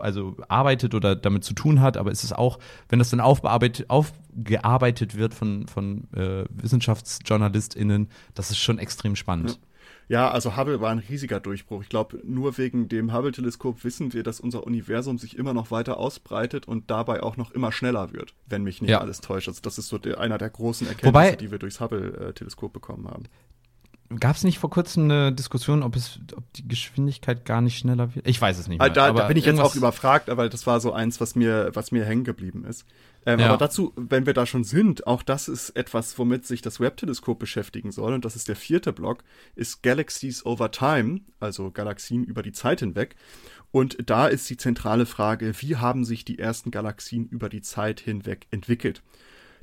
also 0.00 0.36
arbeitet 0.48 0.94
oder 0.94 1.16
damit 1.16 1.44
zu 1.44 1.54
tun 1.54 1.80
hat, 1.80 1.96
aber 1.96 2.10
es 2.10 2.24
ist 2.24 2.36
auch, 2.36 2.58
wenn 2.88 2.98
das 2.98 3.10
dann 3.10 3.20
aufbearbeitet, 3.20 3.88
aufgearbeitet 3.88 5.16
wird 5.16 5.34
von, 5.34 5.66
von 5.66 6.08
äh, 6.14 6.44
WissenschaftsjournalistInnen, 6.50 8.08
das 8.34 8.50
ist 8.50 8.58
schon 8.58 8.78
extrem 8.78 9.16
spannend. 9.16 9.58
Ja. 10.08 10.22
ja. 10.22 10.30
also 10.30 10.56
Hubble 10.56 10.80
war 10.80 10.90
ein 10.90 10.98
riesiger 10.98 11.40
Durchbruch. 11.40 11.82
Ich 11.82 11.88
glaube, 11.88 12.20
nur 12.24 12.58
wegen 12.58 12.88
dem 12.88 13.12
Hubble-Teleskop 13.12 13.84
wissen 13.84 14.12
wir, 14.12 14.22
dass 14.22 14.40
unser 14.40 14.64
Universum 14.66 15.18
sich 15.18 15.38
immer 15.38 15.54
noch 15.54 15.70
weiter 15.70 15.98
ausbreitet 15.98 16.66
und 16.66 16.90
dabei 16.90 17.22
auch 17.22 17.36
noch 17.36 17.50
immer 17.52 17.72
schneller 17.72 18.12
wird, 18.12 18.34
wenn 18.46 18.62
mich 18.62 18.82
nicht 18.82 18.90
ja. 18.90 19.00
alles 19.00 19.20
täuscht. 19.20 19.48
Also 19.48 19.60
das 19.62 19.78
ist 19.78 19.88
so 19.88 19.98
der, 19.98 20.20
einer 20.20 20.38
der 20.38 20.50
großen 20.50 20.86
Erkenntnisse, 20.86 21.14
Wobei, 21.14 21.36
die 21.36 21.50
wir 21.50 21.58
durchs 21.58 21.80
Hubble-Teleskop 21.80 22.72
bekommen 22.72 23.08
haben 23.08 23.24
Gab 24.18 24.34
es 24.34 24.42
nicht 24.42 24.58
vor 24.58 24.70
kurzem 24.70 25.04
eine 25.04 25.32
Diskussion, 25.32 25.84
ob 25.84 25.94
es, 25.94 26.18
ob 26.34 26.52
die 26.54 26.66
Geschwindigkeit 26.66 27.44
gar 27.44 27.60
nicht 27.60 27.78
schneller 27.78 28.12
wird? 28.16 28.26
Ich 28.26 28.40
weiß 28.40 28.58
es 28.58 28.66
nicht. 28.66 28.80
Ah, 28.80 28.86
mehr, 28.86 28.92
da, 28.92 29.12
da 29.12 29.28
bin 29.28 29.36
ich 29.36 29.44
jetzt 29.44 29.60
auch 29.60 29.76
überfragt, 29.76 30.28
aber 30.28 30.48
das 30.48 30.66
war 30.66 30.80
so 30.80 30.92
eins, 30.92 31.20
was 31.20 31.36
mir, 31.36 31.70
was 31.74 31.92
mir 31.92 32.04
hängen 32.04 32.24
geblieben 32.24 32.64
ist. 32.64 32.84
Ähm, 33.24 33.38
ja. 33.38 33.46
Aber 33.46 33.58
dazu, 33.58 33.92
wenn 33.94 34.26
wir 34.26 34.34
da 34.34 34.46
schon 34.46 34.64
sind, 34.64 35.06
auch 35.06 35.22
das 35.22 35.46
ist 35.46 35.70
etwas, 35.70 36.18
womit 36.18 36.44
sich 36.44 36.60
das 36.60 36.80
Webb-Teleskop 36.80 37.38
beschäftigen 37.38 37.92
soll. 37.92 38.12
Und 38.12 38.24
das 38.24 38.34
ist 38.34 38.48
der 38.48 38.56
vierte 38.56 38.92
Block, 38.92 39.22
ist 39.54 39.84
Galaxies 39.84 40.44
over 40.44 40.72
Time, 40.72 41.20
also 41.38 41.70
Galaxien 41.70 42.24
über 42.24 42.42
die 42.42 42.52
Zeit 42.52 42.80
hinweg. 42.80 43.14
Und 43.70 43.98
da 44.06 44.26
ist 44.26 44.50
die 44.50 44.56
zentrale 44.56 45.06
Frage, 45.06 45.52
wie 45.60 45.76
haben 45.76 46.04
sich 46.04 46.24
die 46.24 46.40
ersten 46.40 46.72
Galaxien 46.72 47.28
über 47.28 47.48
die 47.48 47.62
Zeit 47.62 48.00
hinweg 48.00 48.48
entwickelt? 48.50 49.02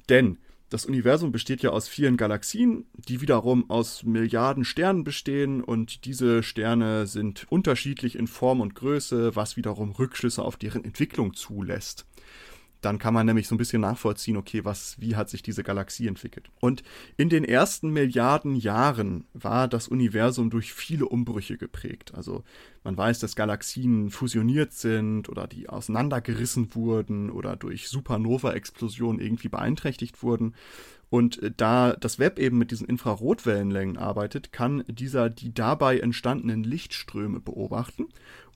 Denn 0.07 0.37
das 0.69 0.85
Universum 0.85 1.31
besteht 1.31 1.61
ja 1.61 1.69
aus 1.69 1.87
vielen 1.87 2.17
Galaxien, 2.17 2.85
die 3.07 3.21
wiederum 3.21 3.69
aus 3.69 4.03
Milliarden 4.03 4.65
Sternen 4.65 5.03
bestehen 5.03 5.63
und 5.63 6.03
diese 6.05 6.43
Sterne 6.43 7.07
sind 7.07 7.45
unterschiedlich 7.49 8.17
in 8.17 8.27
Form 8.27 8.59
und 8.59 8.75
Größe, 8.75 9.35
was 9.35 9.55
wiederum 9.55 9.91
Rückschlüsse 9.91 10.43
auf 10.43 10.57
deren 10.57 10.83
Entwicklung 10.83 11.33
zulässt. 11.33 12.05
Dann 12.81 12.99
kann 12.99 13.13
man 13.13 13.25
nämlich 13.25 13.47
so 13.47 13.55
ein 13.55 13.57
bisschen 13.57 13.81
nachvollziehen, 13.81 14.37
okay, 14.37 14.63
was, 14.63 14.99
wie 14.99 15.15
hat 15.15 15.29
sich 15.29 15.41
diese 15.41 15.63
Galaxie 15.63 16.07
entwickelt. 16.07 16.49
Und 16.59 16.83
in 17.17 17.29
den 17.29 17.43
ersten 17.43 17.89
Milliarden 17.89 18.55
Jahren 18.55 19.25
war 19.33 19.67
das 19.67 19.87
Universum 19.87 20.49
durch 20.49 20.73
viele 20.73 21.07
Umbrüche 21.07 21.57
geprägt. 21.57 22.13
Also 22.13 22.43
man 22.83 22.95
weiß, 22.95 23.19
dass 23.19 23.35
Galaxien 23.35 24.11
fusioniert 24.11 24.73
sind 24.73 25.27
oder 25.29 25.47
die 25.47 25.69
auseinandergerissen 25.69 26.75
wurden 26.75 27.29
oder 27.31 27.55
durch 27.55 27.89
Supernova-Explosionen 27.89 29.19
irgendwie 29.19 29.49
beeinträchtigt 29.49 30.21
wurden. 30.21 30.53
Und 31.09 31.41
äh, 31.41 31.51
da 31.55 31.93
das 31.93 32.19
Web 32.19 32.37
eben 32.39 32.57
mit 32.57 32.71
diesen 32.71 32.87
Infrarotwellenlängen 32.87 33.97
arbeitet, 33.97 34.51
kann 34.51 34.83
dieser 34.87 35.29
die 35.29 35.53
dabei 35.53 35.99
entstandenen 35.99 36.63
Lichtströme 36.63 37.39
beobachten 37.39 38.07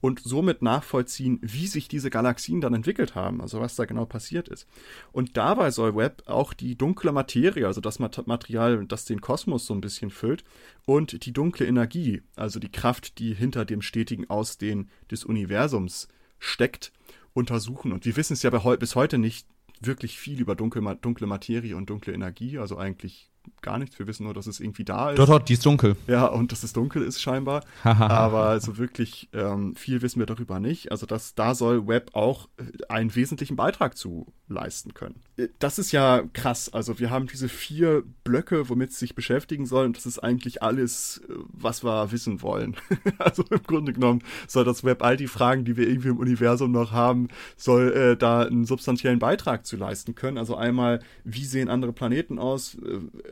und 0.02 0.20
somit 0.20 0.62
nachvollziehen, 0.62 1.40
wie 1.42 1.68
sich 1.68 1.88
diese 1.88 2.10
Galaxien 2.10 2.60
dann 2.60 2.74
entwickelt 2.74 3.16
haben, 3.16 3.40
also 3.40 3.62
was 3.62 3.76
da 3.76 3.86
genau 3.86 4.06
passiert 4.06 4.50
ist. 4.50 4.68
Und 5.12 5.38
dabei 5.38 5.72
soll 5.72 5.96
Webb 5.96 6.24
auch 6.26 6.54
die 6.54 6.76
dunkle 6.76 7.12
Materie, 7.12 7.68
also 7.68 7.80
das 7.80 8.00
Material, 8.00 8.86
das 8.88 9.06
den 9.06 9.22
Kosmos 9.22 9.66
so 9.66 9.74
ein 9.74 9.82
bisschen 9.82 10.10
füllt, 10.10 10.44
und 10.86 11.26
die 11.26 11.34
dunkle 11.34 11.68
Energie, 11.68 12.24
also 12.36 12.60
die 12.60 12.72
Kraft, 12.72 13.20
die 13.20 13.34
hinter 13.34 13.64
dem 13.64 13.82
stetigen 13.82 14.30
Ausdehnen 14.30 14.90
des 15.10 15.24
Universums 15.24 16.08
steckt, 16.40 16.92
untersuchen. 17.34 17.94
Und 17.94 18.06
wir 18.06 18.18
wissen 18.18 18.34
es 18.34 18.44
ja 18.44 18.50
bis 18.50 18.96
heute 18.96 19.18
nicht 19.18 19.48
wirklich 19.80 20.18
viel 20.18 20.40
über 20.42 20.56
dunkle, 20.56 20.98
dunkle 21.02 21.28
Materie 21.28 21.76
und 21.76 21.90
dunkle 21.90 22.14
Energie, 22.14 22.58
also 22.58 22.78
eigentlich 22.78 23.31
gar 23.62 23.78
nichts. 23.78 23.98
Wir 24.00 24.08
wissen 24.08 24.24
nur, 24.24 24.34
dass 24.34 24.48
es 24.48 24.60
irgendwie 24.60 24.84
da 24.84 25.12
ist. 25.12 25.20
Dort, 25.20 25.30
dort, 25.30 25.50
die 25.50 25.54
ist 25.54 25.66
dunkel. 25.66 25.96
Ja, 26.08 26.26
und 26.26 26.52
dass 26.52 26.64
es 26.64 26.74
dunkel 26.74 27.04
ist 27.04 27.22
scheinbar. 27.22 27.64
Aber 27.84 28.60
so 28.60 28.78
wirklich 28.78 29.30
ähm, 29.34 29.76
viel 29.76 30.02
wissen 30.02 30.20
wir 30.20 30.26
darüber 30.26 30.60
nicht. 30.60 30.92
Also 30.92 31.06
das, 31.06 31.36
da 31.36 31.56
soll 31.56 31.88
Web 31.88 32.12
auch 32.14 32.50
äh, 32.58 32.64
einen 32.90 33.14
wesentlichen 33.16 33.56
Beitrag 33.56 33.98
zu 33.98 34.34
leisten 34.48 34.94
können. 34.94 35.22
Äh, 35.42 35.50
das 35.60 35.80
ist 35.80 35.92
ja 35.92 36.24
krass. 36.34 36.74
Also 36.74 37.00
wir 37.00 37.10
haben 37.10 37.28
diese 37.28 37.50
vier 37.50 38.04
Blöcke, 38.24 38.70
womit 38.70 38.92
es 38.92 39.00
sich 39.00 39.16
beschäftigen 39.16 39.66
soll. 39.66 39.86
Und 39.86 39.98
das 39.98 40.06
ist 40.06 40.20
eigentlich 40.20 40.62
alles, 40.62 41.22
äh, 41.30 41.34
was 41.48 41.84
wir 41.84 42.12
wissen 42.12 42.42
wollen. 42.42 42.76
also 43.18 43.44
im 43.50 43.64
Grunde 43.64 43.94
genommen 43.94 44.24
soll 44.48 44.66
das 44.66 44.84
Web 44.84 45.04
all 45.04 45.18
die 45.18 45.28
Fragen, 45.28 45.66
die 45.66 45.78
wir 45.78 45.88
irgendwie 45.88 46.10
im 46.10 46.18
Universum 46.18 46.72
noch 46.72 46.92
haben, 46.92 47.28
soll 47.58 47.92
äh, 47.94 48.18
da 48.18 48.42
einen 48.42 48.66
substanziellen 48.66 49.20
Beitrag 49.20 49.66
zu 49.66 49.78
leisten 49.78 50.16
können. 50.16 50.38
Also 50.38 50.56
einmal, 50.56 51.00
wie 51.24 51.46
sehen 51.46 51.70
andere 51.70 51.94
Planeten 51.94 52.40
aus? 52.40 52.78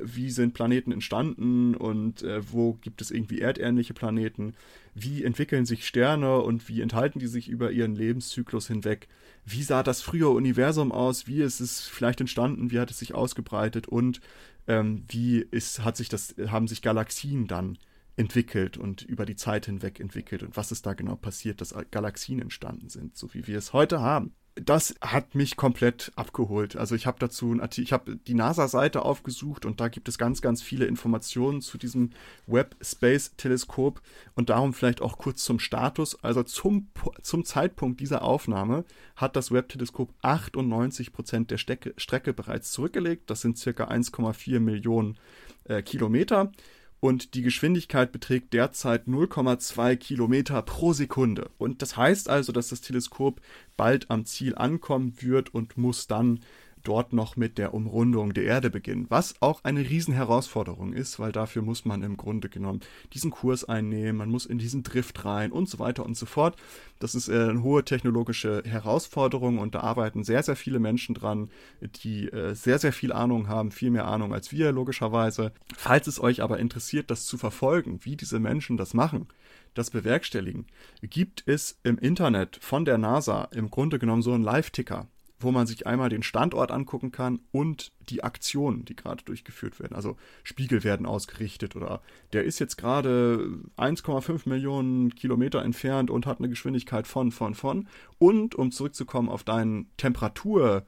wie 0.02 0.30
sind 0.30 0.54
Planeten 0.54 0.92
entstanden 0.92 1.76
und 1.76 2.24
äh, 2.24 2.42
wo 2.52 2.74
gibt 2.74 3.02
es 3.02 3.12
irgendwie 3.12 3.42
erdähnliche 3.42 3.94
Planeten, 3.94 4.54
wie 4.96 5.24
entwickeln 5.24 5.66
sich 5.66 5.88
Sterne 5.88 6.40
und 6.40 6.68
wie 6.68 6.82
enthalten 6.82 7.20
die 7.20 7.28
sich 7.28 7.50
über 7.50 7.72
ihren 7.72 7.96
Lebenszyklus 7.96 8.68
hinweg, 8.68 9.08
wie 9.46 9.64
sah 9.64 9.84
das 9.84 10.02
frühe 10.02 10.30
Universum 10.30 10.92
aus, 10.92 11.28
wie 11.28 11.42
ist 11.42 11.60
es 11.60 11.88
vielleicht 11.88 12.22
entstanden, 12.22 12.72
wie 12.72 12.80
hat 12.80 12.92
es 12.92 13.00
sich 13.00 13.14
ausgebreitet? 13.14 13.88
Und 13.88 14.22
ähm, 14.68 15.04
wie 15.08 15.40
ist, 15.40 15.84
hat 15.84 15.98
sich 15.98 16.10
das, 16.10 16.36
haben 16.48 16.68
sich 16.68 16.82
Galaxien 16.82 17.48
dann 17.48 17.78
entwickelt 18.16 18.78
und 18.78 19.02
über 19.02 19.26
die 19.26 19.36
Zeit 19.36 19.66
hinweg 19.66 20.00
entwickelt? 20.00 20.44
Und 20.44 20.58
was 20.58 20.72
ist 20.72 20.86
da 20.86 20.94
genau 20.94 21.16
passiert, 21.16 21.62
dass 21.62 21.74
Galaxien 21.92 22.40
entstanden 22.40 22.90
sind, 22.90 23.18
so 23.18 23.34
wie 23.34 23.48
wir 23.48 23.58
es 23.58 23.74
heute 23.74 24.02
haben 24.02 24.34
das 24.66 24.96
hat 25.02 25.36
mich 25.36 25.56
komplett 25.56 26.12
abgeholt. 26.16 26.76
Also 26.76 26.96
ich 26.96 27.06
habe 27.06 27.18
dazu 27.20 27.60
ich 27.78 27.94
habe 27.94 28.16
die 28.16 28.34
NASA-Seite 28.34 29.04
aufgesucht 29.04 29.66
und 29.66 29.80
da 29.80 29.88
gibt 29.88 30.08
es 30.08 30.18
ganz, 30.18 30.42
ganz 30.42 30.62
viele 30.62 30.86
Informationen 30.86 31.62
zu 31.62 31.78
diesem 31.78 32.12
Webb 32.48 32.76
Space 32.82 33.36
Teleskop 33.38 34.02
und 34.36 34.50
darum 34.50 34.74
vielleicht 34.74 35.02
auch 35.02 35.18
kurz 35.18 35.44
zum 35.44 35.60
Status. 35.60 36.22
Also 36.24 36.44
zum, 36.44 36.90
zum 37.22 37.46
Zeitpunkt 37.46 38.00
dieser 38.00 38.22
Aufnahme 38.22 38.86
hat 39.16 39.36
das 39.36 39.52
Webb 39.52 39.70
Teleskop 39.70 40.14
98 40.22 41.12
Prozent 41.12 41.52
der 41.52 41.58
Strecke, 41.58 41.94
Strecke 41.98 42.34
bereits 42.34 42.72
zurückgelegt. 42.72 43.30
Das 43.30 43.42
sind 43.42 43.58
circa 43.58 43.86
1,4 43.86 44.60
Millionen 44.60 45.18
äh, 45.66 45.82
Kilometer 45.82 46.52
und 47.00 47.34
die 47.34 47.42
Geschwindigkeit 47.42 48.12
beträgt 48.12 48.54
derzeit 48.54 49.08
0,2 49.08 49.96
Kilometer 49.96 50.62
pro 50.62 50.94
Sekunde. 50.94 51.50
Und 51.58 51.82
das 51.82 51.96
heißt 51.96 52.30
also, 52.30 52.52
dass 52.52 52.70
das 52.70 52.82
Teleskop 52.82 53.42
bald 53.78 54.12
am 54.12 54.26
Ziel 54.26 54.56
ankommen 54.56 55.14
wird 55.20 55.54
und 55.54 55.78
muss 55.78 56.08
dann 56.08 56.42
dort 56.84 57.14
noch 57.14 57.36
mit 57.36 57.58
der 57.58 57.74
Umrundung 57.74 58.34
der 58.34 58.44
Erde 58.44 58.70
beginnen, 58.70 59.06
was 59.10 59.36
auch 59.42 59.64
eine 59.64 59.82
Riesenherausforderung 59.82 60.94
ist, 60.94 61.20
weil 61.20 61.32
dafür 61.32 61.62
muss 61.62 61.86
man 61.86 62.04
im 62.04 62.18
Grunde 62.18 62.50
genommen 62.50 62.82
diesen 63.14 63.32
Kurs 63.32 63.64
einnehmen, 63.64 64.18
man 64.18 64.30
muss 64.30 64.46
in 64.46 64.58
diesen 64.58 64.84
Drift 64.84 65.26
rein 65.26 65.52
und 65.52 65.70
so 65.70 65.80
weiter 65.80 66.06
und 66.06 66.16
so 66.18 66.26
fort. 66.26 66.56
Das 67.00 67.16
ist 67.16 67.30
äh, 67.30 67.50
eine 67.50 67.64
hohe 67.64 67.84
technologische 67.84 68.64
Herausforderung 68.66 69.60
und 69.60 69.76
da 69.76 69.82
arbeiten 69.82 70.24
sehr, 70.24 70.44
sehr 70.44 70.56
viele 70.56 70.80
Menschen 70.80 71.16
dran, 71.16 71.50
die 71.82 72.28
äh, 72.30 72.54
sehr, 72.54 72.80
sehr 72.80 72.94
viel 72.94 73.12
Ahnung 73.12 73.48
haben, 73.48 73.72
viel 73.72 73.92
mehr 73.92 74.08
Ahnung 74.08 74.34
als 74.34 74.52
wir 74.52 74.72
logischerweise. 74.72 75.52
Falls 75.76 76.08
es 76.08 76.20
euch 76.20 76.42
aber 76.42 76.60
interessiert, 76.60 77.12
das 77.12 77.26
zu 77.26 77.38
verfolgen, 77.38 78.00
wie 78.04 78.16
diese 78.16 78.40
Menschen 78.40 78.78
das 78.78 78.94
machen, 78.94 79.28
das 79.74 79.92
bewerkstelligen, 79.92 80.66
gibt 81.02 81.44
es 81.46 81.80
im 81.84 81.98
Internet 81.98 82.58
von 82.62 82.86
der 82.86 82.98
NASA 82.98 83.48
im 83.52 83.70
Grunde 83.70 84.00
genommen 84.00 84.22
so 84.22 84.34
einen 84.34 84.44
Live-Ticker 84.44 85.08
wo 85.40 85.52
man 85.52 85.68
sich 85.68 85.88
einmal 85.88 86.10
den 86.10 86.24
Standort 86.24 86.72
angucken 86.72 87.12
kann 87.12 87.40
und 87.52 87.92
die 88.10 88.24
Aktionen, 88.24 88.86
die 88.86 88.96
gerade 88.96 89.24
durchgeführt 89.24 89.80
werden. 89.80 89.96
Also 89.96 90.18
Spiegel 90.44 90.84
werden 90.84 91.06
ausgerichtet 91.06 91.76
oder 91.76 92.02
der 92.34 92.44
ist 92.44 92.60
jetzt 92.60 92.78
gerade 92.78 93.60
1,5 93.78 94.48
Millionen 94.50 95.16
Kilometer 95.16 95.64
entfernt 95.64 96.10
und 96.10 96.26
hat 96.26 96.40
eine 96.40 96.50
Geschwindigkeit 96.50 97.08
von, 97.08 97.32
von, 97.32 97.56
von. 97.56 97.88
Und 98.18 98.56
um 98.56 98.72
zurückzukommen 98.72 99.30
auf 99.30 99.44
deinen 99.44 99.90
Temperatur, 99.98 100.86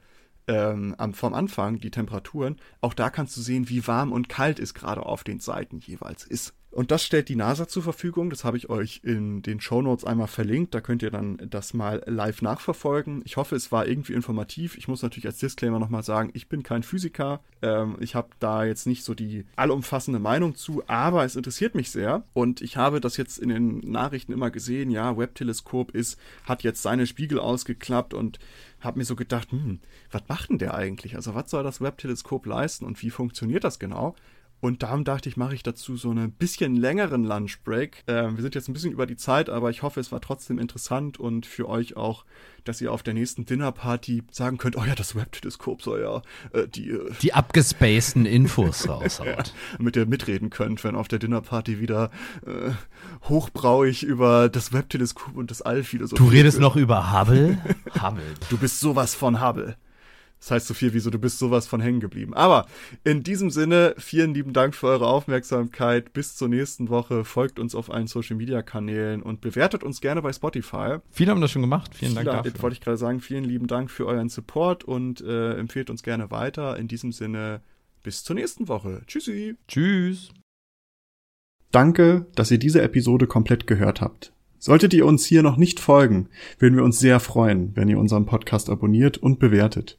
ähm, 0.48 0.96
vom 1.12 1.34
Anfang, 1.34 1.78
die 1.78 1.90
Temperaturen, 1.90 2.56
auch 2.80 2.94
da 2.94 3.10
kannst 3.10 3.36
du 3.36 3.40
sehen, 3.40 3.68
wie 3.68 3.86
warm 3.86 4.12
und 4.12 4.28
kalt 4.28 4.58
es 4.58 4.74
gerade 4.74 5.06
auf 5.06 5.24
den 5.24 5.40
Seiten 5.40 5.78
jeweils 5.78 6.24
ist. 6.24 6.54
Und 6.72 6.90
das 6.90 7.04
stellt 7.04 7.28
die 7.28 7.36
NASA 7.36 7.68
zur 7.68 7.82
Verfügung. 7.82 8.30
Das 8.30 8.44
habe 8.44 8.56
ich 8.56 8.70
euch 8.70 9.02
in 9.04 9.42
den 9.42 9.60
Show 9.60 9.82
Notes 9.82 10.06
einmal 10.06 10.26
verlinkt. 10.26 10.74
Da 10.74 10.80
könnt 10.80 11.02
ihr 11.02 11.10
dann 11.10 11.36
das 11.50 11.74
mal 11.74 12.02
live 12.06 12.40
nachverfolgen. 12.40 13.20
Ich 13.26 13.36
hoffe, 13.36 13.54
es 13.56 13.70
war 13.70 13.86
irgendwie 13.86 14.14
informativ. 14.14 14.78
Ich 14.78 14.88
muss 14.88 15.02
natürlich 15.02 15.26
als 15.26 15.36
Disclaimer 15.36 15.78
nochmal 15.78 16.02
sagen, 16.02 16.30
ich 16.32 16.48
bin 16.48 16.62
kein 16.62 16.82
Physiker. 16.82 17.40
Ähm, 17.60 17.96
ich 18.00 18.14
habe 18.14 18.30
da 18.40 18.64
jetzt 18.64 18.86
nicht 18.86 19.04
so 19.04 19.12
die 19.12 19.44
allumfassende 19.54 20.18
Meinung 20.18 20.54
zu, 20.54 20.82
aber 20.86 21.26
es 21.26 21.36
interessiert 21.36 21.74
mich 21.74 21.90
sehr. 21.90 22.24
Und 22.32 22.62
ich 22.62 22.78
habe 22.78 23.00
das 23.00 23.18
jetzt 23.18 23.38
in 23.38 23.50
den 23.50 23.78
Nachrichten 23.80 24.32
immer 24.32 24.50
gesehen. 24.50 24.90
Ja, 24.90 25.18
Webb-Teleskop 25.18 25.90
ist, 25.90 26.18
hat 26.44 26.62
jetzt 26.62 26.80
seine 26.80 27.06
Spiegel 27.06 27.38
ausgeklappt 27.38 28.14
und 28.14 28.38
habe 28.80 28.98
mir 28.98 29.04
so 29.04 29.14
gedacht, 29.14 29.52
hm, 29.52 29.78
was 30.10 30.22
macht 30.26 30.48
denn 30.48 30.58
der 30.58 30.72
eigentlich? 30.72 31.16
Also 31.16 31.34
was 31.34 31.50
soll 31.50 31.64
das 31.64 31.82
Webb-Teleskop 31.82 32.46
leisten 32.46 32.86
und 32.86 33.02
wie 33.02 33.10
funktioniert 33.10 33.62
das 33.62 33.78
genau? 33.78 34.16
Und 34.62 34.84
darum 34.84 35.02
dachte 35.02 35.28
ich, 35.28 35.36
mache 35.36 35.56
ich 35.56 35.64
dazu 35.64 35.96
so 35.96 36.10
einen 36.10 36.30
bisschen 36.30 36.76
längeren 36.76 37.24
Lunchbreak. 37.24 38.04
Äh, 38.06 38.28
wir 38.30 38.42
sind 38.42 38.54
jetzt 38.54 38.68
ein 38.68 38.72
bisschen 38.72 38.92
über 38.92 39.06
die 39.06 39.16
Zeit, 39.16 39.50
aber 39.50 39.70
ich 39.70 39.82
hoffe, 39.82 39.98
es 39.98 40.12
war 40.12 40.20
trotzdem 40.20 40.60
interessant 40.60 41.18
und 41.18 41.46
für 41.46 41.68
euch 41.68 41.96
auch, 41.96 42.24
dass 42.62 42.80
ihr 42.80 42.92
auf 42.92 43.02
der 43.02 43.12
nächsten 43.12 43.44
Dinnerparty 43.44 44.22
sagen 44.30 44.58
könnt, 44.58 44.76
oh 44.76 44.84
ja, 44.84 44.94
das 44.94 45.16
Webteleskop 45.16 45.82
soll 45.82 46.02
ja 46.02 46.22
äh, 46.56 46.68
die... 46.68 46.90
Äh, 46.90 47.10
die 47.20 47.34
abgespaceden 47.34 48.24
Infos 48.24 48.88
raushaut. 48.88 49.26
ja, 49.26 49.42
damit 49.78 49.96
ihr 49.96 50.06
mitreden 50.06 50.48
könnt, 50.48 50.84
wenn 50.84 50.94
auf 50.94 51.08
der 51.08 51.18
Dinnerparty 51.18 51.80
wieder 51.80 52.12
äh, 52.46 52.70
hochbrauig 53.28 54.04
über 54.04 54.48
das 54.48 54.72
Webteleskop 54.72 55.34
und 55.34 55.50
das 55.50 55.60
All 55.60 55.82
philosophiert 55.82 56.20
Du 56.20 56.32
redest 56.32 56.60
noch 56.60 56.76
über 56.76 57.12
Hubble? 57.12 57.58
Hubble. 58.00 58.22
Du 58.48 58.58
bist 58.58 58.78
sowas 58.78 59.16
von 59.16 59.44
Hubble. 59.44 59.76
Das 60.42 60.50
heißt 60.50 60.66
so 60.66 60.74
viel 60.74 60.92
wie 60.92 60.98
so, 60.98 61.08
du 61.08 61.20
bist 61.20 61.38
sowas 61.38 61.68
von 61.68 61.80
hängen 61.80 62.00
geblieben. 62.00 62.34
Aber 62.34 62.66
in 63.04 63.22
diesem 63.22 63.48
Sinne, 63.48 63.94
vielen 63.96 64.34
lieben 64.34 64.52
Dank 64.52 64.74
für 64.74 64.88
eure 64.88 65.06
Aufmerksamkeit. 65.06 66.12
Bis 66.12 66.34
zur 66.34 66.48
nächsten 66.48 66.88
Woche. 66.88 67.24
Folgt 67.24 67.60
uns 67.60 67.76
auf 67.76 67.92
allen 67.92 68.08
Social 68.08 68.34
Media 68.34 68.60
Kanälen 68.60 69.22
und 69.22 69.40
bewertet 69.40 69.84
uns 69.84 70.00
gerne 70.00 70.20
bei 70.20 70.32
Spotify. 70.32 70.96
Viele 71.12 71.30
haben 71.30 71.40
das 71.40 71.52
schon 71.52 71.62
gemacht. 71.62 71.94
Vielen 71.94 72.16
Dank 72.16 72.26
dafür. 72.26 72.60
Wollte 72.60 72.74
ich 72.74 72.80
gerade 72.80 72.96
sagen, 72.96 73.20
vielen 73.20 73.44
lieben 73.44 73.68
Dank 73.68 73.88
für 73.88 74.04
euren 74.04 74.28
Support 74.28 74.82
und 74.82 75.20
äh, 75.20 75.54
empfehlt 75.54 75.90
uns 75.90 76.02
gerne 76.02 76.32
weiter. 76.32 76.76
In 76.76 76.88
diesem 76.88 77.12
Sinne, 77.12 77.60
bis 78.02 78.24
zur 78.24 78.34
nächsten 78.34 78.66
Woche. 78.66 79.02
Tschüssi. 79.06 79.54
Tschüss. 79.68 80.30
Danke, 81.70 82.26
dass 82.34 82.50
ihr 82.50 82.58
diese 82.58 82.82
Episode 82.82 83.28
komplett 83.28 83.68
gehört 83.68 84.00
habt. 84.00 84.32
Solltet 84.58 84.92
ihr 84.92 85.06
uns 85.06 85.24
hier 85.24 85.44
noch 85.44 85.56
nicht 85.56 85.78
folgen, 85.78 86.28
würden 86.58 86.76
wir 86.76 86.84
uns 86.84 86.98
sehr 86.98 87.20
freuen, 87.20 87.70
wenn 87.76 87.86
ihr 87.86 87.98
unseren 87.98 88.26
Podcast 88.26 88.70
abonniert 88.70 89.18
und 89.18 89.38
bewertet. 89.38 89.98